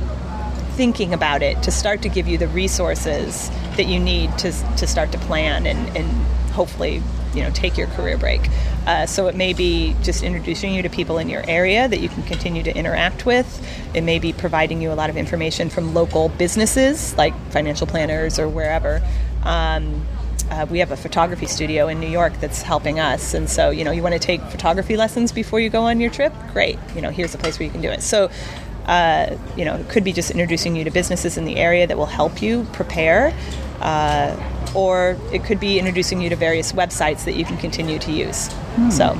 thinking 0.71 1.13
about 1.13 1.41
it, 1.41 1.63
to 1.63 1.71
start 1.71 2.01
to 2.01 2.09
give 2.09 2.27
you 2.27 2.37
the 2.37 2.49
resources 2.49 3.49
that 3.77 3.85
you 3.85 3.99
need 3.99 4.37
to 4.39 4.51
to 4.75 4.85
start 4.85 5.13
to 5.13 5.17
plan 5.19 5.65
and 5.65 5.95
and 5.95 6.09
hopefully 6.51 7.01
you 7.33 7.43
know 7.43 7.49
take 7.51 7.77
your 7.77 7.87
career 7.87 8.17
break. 8.17 8.41
Uh, 8.85 9.05
so 9.05 9.27
it 9.27 9.35
may 9.35 9.53
be 9.53 9.95
just 10.01 10.23
introducing 10.23 10.73
you 10.73 10.81
to 10.81 10.89
people 10.89 11.17
in 11.17 11.29
your 11.29 11.43
area 11.47 11.87
that 11.87 11.99
you 11.99 12.09
can 12.09 12.23
continue 12.23 12.63
to 12.63 12.75
interact 12.75 13.25
with. 13.25 13.47
It 13.93 14.01
may 14.01 14.19
be 14.19 14.33
providing 14.33 14.81
you 14.81 14.91
a 14.91 14.95
lot 14.95 15.09
of 15.09 15.17
information 15.17 15.69
from 15.69 15.93
local 15.93 16.29
businesses 16.29 17.15
like 17.17 17.33
financial 17.51 17.87
planners 17.87 18.39
or 18.39 18.47
wherever. 18.47 19.01
Um, 19.43 20.05
uh, 20.49 20.65
we 20.69 20.79
have 20.79 20.91
a 20.91 20.97
photography 20.97 21.45
studio 21.45 21.87
in 21.87 21.99
New 21.99 22.09
York 22.09 22.33
that's 22.39 22.63
helping 22.63 22.99
us, 22.99 23.33
and 23.33 23.49
so 23.49 23.69
you 23.69 23.83
know 23.83 23.91
you 23.91 24.01
want 24.01 24.13
to 24.13 24.19
take 24.19 24.41
photography 24.43 24.97
lessons 24.97 25.31
before 25.31 25.59
you 25.59 25.69
go 25.69 25.83
on 25.83 25.99
your 25.99 26.09
trip. 26.09 26.33
Great, 26.53 26.79
you 26.95 27.01
know 27.01 27.11
here's 27.11 27.35
a 27.35 27.37
place 27.37 27.59
where 27.59 27.65
you 27.65 27.71
can 27.71 27.81
do 27.81 27.89
it. 27.89 28.01
So. 28.01 28.29
Uh, 28.85 29.37
you 29.55 29.65
know, 29.65 29.75
it 29.75 29.87
could 29.87 30.03
be 30.03 30.11
just 30.11 30.31
introducing 30.31 30.75
you 30.75 30.83
to 30.83 30.89
businesses 30.89 31.37
in 31.37 31.45
the 31.45 31.57
area 31.57 31.85
that 31.85 31.95
will 31.95 32.07
help 32.07 32.41
you 32.41 32.63
prepare. 32.73 33.31
Uh, 33.81 34.35
or 34.75 35.17
it 35.31 35.43
could 35.43 35.59
be 35.59 35.79
introducing 35.79 36.21
you 36.21 36.29
to 36.29 36.35
various 36.35 36.73
websites 36.73 37.25
that 37.25 37.35
you 37.35 37.45
can 37.45 37.57
continue 37.57 37.99
to 37.99 38.11
use. 38.11 38.47
Hmm. 38.75 38.89
So. 38.89 39.17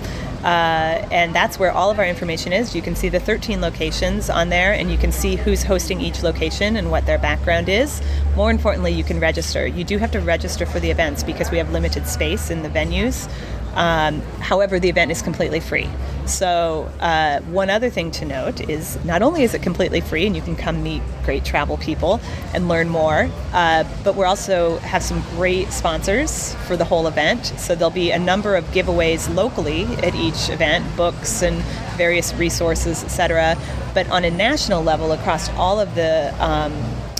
Uh, 0.43 1.07
and 1.09 1.33
that's 1.33 1.57
where 1.57 1.71
all 1.71 1.89
of 1.89 1.99
our 1.99 2.05
information 2.05 2.51
is. 2.51 2.75
You 2.75 2.81
can 2.81 2.95
see 2.95 3.07
the 3.07 3.19
13 3.19 3.61
locations 3.61 4.29
on 4.29 4.49
there, 4.49 4.73
and 4.73 4.91
you 4.91 4.97
can 4.97 5.11
see 5.11 5.37
who's 5.37 5.63
hosting 5.63 6.01
each 6.01 6.21
location 6.21 6.75
and 6.75 6.91
what 6.91 7.05
their 7.05 7.17
background 7.17 7.69
is. 7.69 8.01
More 8.35 8.51
importantly, 8.51 8.91
you 8.91 9.05
can 9.05 9.19
register. 9.19 9.65
You 9.65 9.85
do 9.85 9.97
have 9.97 10.11
to 10.11 10.19
register 10.19 10.65
for 10.65 10.79
the 10.81 10.91
events 10.91 11.23
because 11.23 11.49
we 11.49 11.57
have 11.59 11.71
limited 11.71 12.07
space 12.07 12.51
in 12.51 12.61
the 12.61 12.69
venues. 12.69 13.29
Um, 13.75 14.21
however, 14.39 14.79
the 14.79 14.89
event 14.89 15.11
is 15.11 15.21
completely 15.21 15.59
free. 15.59 15.89
So, 16.25 16.89
uh, 16.99 17.41
one 17.41 17.69
other 17.69 17.89
thing 17.89 18.11
to 18.11 18.25
note 18.25 18.61
is 18.69 19.03
not 19.03 19.21
only 19.21 19.43
is 19.43 19.53
it 19.53 19.61
completely 19.61 20.01
free 20.01 20.25
and 20.25 20.35
you 20.35 20.41
can 20.41 20.55
come 20.55 20.81
meet 20.81 21.01
great 21.25 21.43
travel 21.43 21.77
people 21.77 22.21
and 22.53 22.69
learn 22.69 22.89
more, 22.89 23.29
uh, 23.51 23.83
but 24.03 24.15
we 24.15 24.23
also 24.23 24.77
have 24.77 25.03
some 25.03 25.21
great 25.31 25.71
sponsors 25.71 26.53
for 26.65 26.77
the 26.77 26.85
whole 26.85 27.07
event. 27.07 27.47
So, 27.57 27.75
there'll 27.75 27.91
be 27.91 28.11
a 28.11 28.19
number 28.19 28.55
of 28.55 28.63
giveaways 28.71 29.33
locally 29.33 29.83
at 29.97 30.15
each 30.15 30.49
event 30.49 30.85
books 30.95 31.41
and 31.41 31.57
various 31.97 32.33
resources, 32.35 33.03
etc. 33.03 33.57
But 33.93 34.09
on 34.09 34.23
a 34.23 34.31
national 34.31 34.81
level, 34.81 35.11
across 35.11 35.49
all 35.51 35.79
of 35.79 35.93
the 35.95 36.33
um, 36.39 36.73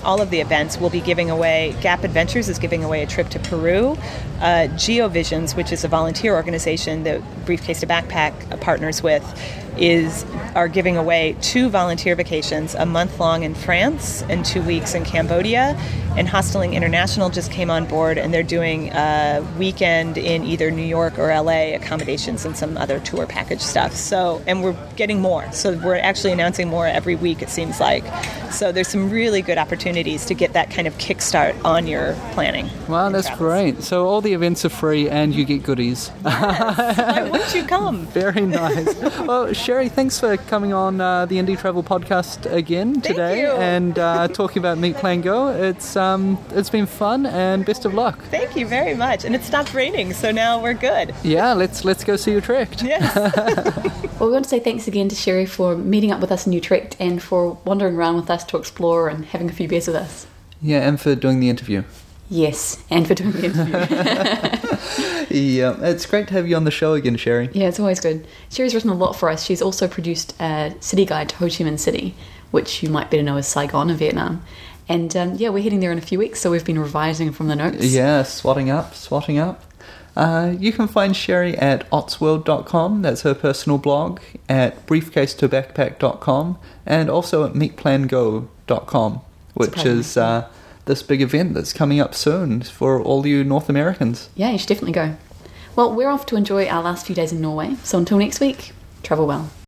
all 0.04 0.22
of 0.22 0.30
the 0.30 0.42
events, 0.42 0.78
we'll 0.78 0.90
be 0.90 1.02
giving 1.02 1.30
away, 1.30 1.76
Gap 1.82 2.04
Adventures 2.04 2.50
is 2.50 2.60
giving 2.60 2.84
away 2.84 3.04
a 3.04 3.08
trip 3.08 3.30
to 3.30 3.40
Peru. 3.40 3.98
Uh, 4.44 4.68
GeoVisions, 4.76 5.56
which 5.56 5.72
is 5.72 5.86
a 5.86 5.88
volunteer 5.88 6.36
organization 6.36 7.04
that 7.04 7.22
Briefcase 7.46 7.80
to 7.80 7.88
Backpack 7.88 8.60
partners 8.60 9.02
with, 9.02 9.24
is 9.78 10.26
are 10.56 10.68
giving 10.68 10.98
away 10.98 11.36
two 11.42 11.70
volunteer 11.70 12.16
vacations, 12.16 12.76
a 12.76 12.86
month 12.86 13.20
long 13.20 13.44
in 13.44 13.56
France 13.56 14.22
and 14.24 14.46
two 14.46 14.62
weeks 14.62 14.94
in 14.94 15.04
Cambodia. 15.04 15.76
And 16.16 16.28
Hostelling 16.28 16.76
International 16.76 17.32
just 17.32 17.52
came 17.52 17.72
on 17.72 17.88
board 17.88 18.20
and 18.20 18.32
they're 18.32 18.44
doing 18.44 18.92
a 18.92 19.44
weekend 19.58 20.16
in 20.20 20.44
either 20.44 20.70
New 20.70 20.84
York 20.84 21.18
or 21.18 21.34
LA 21.34 21.74
accommodations 21.74 22.46
and 22.46 22.56
some 22.56 22.78
other 22.78 23.00
tour 23.00 23.26
package 23.26 23.62
stuff. 23.62 23.94
So, 23.94 24.40
and 24.46 24.64
we're 24.64 24.78
getting 24.96 25.22
more. 25.22 25.52
So, 25.52 25.76
we're 25.78 25.96
actually 25.96 26.34
announcing 26.34 26.68
more 26.68 26.86
every 26.86 27.16
week, 27.16 27.42
it 27.42 27.50
seems 27.50 27.80
like. 27.80 28.04
So, 28.52 28.72
there's 28.72 28.90
some 28.90 29.10
really 29.10 29.42
good 29.42 29.58
opportunities 29.58 30.26
to 30.26 30.36
get 30.36 30.54
that 30.54 30.70
kind 30.70 30.88
of 30.88 30.96
kickstart 31.00 31.60
on 31.66 31.88
your 31.88 32.14
planning. 32.34 32.70
Wow, 32.88 33.10
that's 33.10 33.26
travels. 33.26 33.40
great. 33.40 33.84
So, 33.84 34.06
all 34.06 34.22
the 34.22 34.33
events 34.34 34.66
are 34.66 34.70
free 34.70 35.10
and 35.10 35.34
you 35.34 35.46
get 35.46 35.64
goodies. 35.64 36.12
Yes. 36.24 36.98
Why 36.98 37.30
wouldn't 37.30 37.56
you 37.56 37.64
come? 37.64 38.06
Very 38.14 38.42
nice. 38.42 38.96
well, 39.20 39.54
Sherry, 39.54 39.90
thanks 39.90 40.20
for 40.20 40.36
coming 40.38 40.74
on 40.74 41.00
uh, 41.02 41.26
the 41.26 41.38
Indie 41.38 41.58
Travel 41.58 41.84
Podcast 41.84 42.52
again 42.52 43.02
today 43.02 43.46
and 43.46 43.98
uh, 43.98 44.28
talking 44.28 44.60
about 44.60 44.78
Meet 44.78 44.98
Plan 44.98 45.22
Go. 45.22 45.50
It's 45.50 45.96
um, 45.96 46.38
it's 46.52 46.70
been 46.70 46.86
fun 46.86 47.26
and 47.26 47.66
best 47.66 47.86
of 47.86 47.94
luck. 47.94 48.22
Thank 48.26 48.56
you 48.56 48.66
very 48.68 48.96
much. 48.96 49.26
And 49.26 49.36
it 49.36 49.44
stopped 49.44 49.74
raining, 49.74 50.14
so 50.14 50.32
now 50.32 50.62
we're 50.62 50.74
good. 50.74 51.14
Yeah, 51.24 51.54
let's 51.54 51.86
let's 51.86 52.04
go 52.04 52.16
see 52.16 52.32
Utrecht. 52.34 52.84
Yes. 52.94 53.16
well, 54.20 54.28
we 54.28 54.34
want 54.34 54.44
to 54.44 54.50
say 54.50 54.60
thanks 54.60 54.88
again 54.88 55.10
to 55.10 55.16
Sherry 55.16 55.46
for 55.46 55.76
meeting 55.76 56.12
up 56.12 56.20
with 56.20 56.32
us 56.32 56.46
in 56.46 56.54
Utrecht 56.54 56.96
and 57.00 57.24
for 57.24 57.54
wandering 57.66 57.96
around 57.96 58.16
with 58.18 58.30
us 58.30 58.44
to 58.46 58.58
explore 58.58 59.08
and 59.08 59.26
having 59.26 59.50
a 59.50 59.54
few 59.54 59.68
beers 59.68 59.88
with 59.88 59.96
us. 59.96 60.28
Yeah, 60.62 60.88
and 60.88 61.00
for 61.00 61.16
doing 61.16 61.40
the 61.40 61.50
interview. 61.50 61.84
Yes, 62.34 62.84
and 62.90 63.08
for 63.08 63.14
doing 63.14 63.32
the 63.32 63.46
interview. 63.46 63.74
yeah, 65.30 65.76
it's 65.82 66.08
great 66.08 66.28
to 66.30 66.34
have 66.34 66.48
you 66.48 66.56
on 66.56 66.64
the 66.64 66.72
show 66.72 66.94
again, 66.94 67.16
Sherry. 67.16 67.48
Yeah, 67.54 67.68
it's 67.68 67.80
always 67.80 68.00
good. 68.00 68.26
Sherry's 68.50 68.74
written 68.74 68.90
a 68.90 68.96
lot 68.96 69.16
for 69.16 69.30
us. 69.30 69.46
She's 69.46 69.62
also 69.62 69.88
produced 69.88 70.34
a 70.42 70.74
city 70.80 71.06
guide 71.06 71.30
to 71.30 71.36
Ho 71.36 71.46
Chi 71.46 71.64
Minh 71.64 71.78
City, 71.78 72.16
which 72.50 72.82
you 72.82 72.90
might 72.90 73.12
better 73.12 73.22
know 73.22 73.38
as 73.38 73.48
Saigon 73.48 73.92
in 73.92 73.98
Vietnam. 73.98 74.44
And 74.90 75.16
um, 75.16 75.36
yeah, 75.36 75.50
we're 75.50 75.62
heading 75.62 75.80
there 75.80 75.92
in 75.92 76.00
a 76.00 76.02
few 76.02 76.18
weeks, 76.18 76.40
so 76.40 76.50
we've 76.50 76.66
been 76.66 76.80
revising 76.80 77.32
from 77.32 77.50
the 77.50 77.56
notes. 77.56 77.86
Yeah, 77.86 78.24
swatting 78.24 78.72
up, 78.72 78.96
swatting 78.96 79.38
up. 79.38 79.64
Uh, 80.16 80.56
you 80.58 80.72
can 80.72 80.88
find 80.88 81.16
Sherry 81.16 81.56
at 81.56 81.88
ottsworld.com, 81.92 83.04
that's 83.04 83.22
her 83.22 83.36
personal 83.36 83.78
blog, 83.78 84.22
at 84.50 84.88
briefcasetobackpack.com, 84.88 86.58
and 86.88 87.12
also 87.12 87.46
at 87.46 87.54
meetplango.com, 87.54 89.22
which 89.54 89.86
is 89.86 90.18
uh, 90.18 90.50
this 90.86 91.04
big 91.04 91.22
event 91.22 91.54
that's 91.54 91.74
coming 91.74 92.00
up 92.00 92.14
soon 92.14 92.62
for 92.62 93.02
all 93.02 93.26
you 93.26 93.44
North 93.44 93.70
Americans. 93.70 94.30
Yeah, 94.36 94.52
you 94.52 94.58
should 94.58 94.68
definitely 94.68 94.94
go. 94.94 95.16
Well, 95.76 95.94
we're 95.94 96.10
off 96.10 96.26
to 96.28 96.36
enjoy 96.36 96.68
our 96.68 96.84
last 96.84 97.08
few 97.08 97.16
days 97.16 97.32
in 97.32 97.42
Norway, 97.42 97.78
so 97.84 97.98
until 97.98 98.18
next 98.18 98.40
week, 98.40 98.74
travel 99.02 99.26
well. 99.26 99.50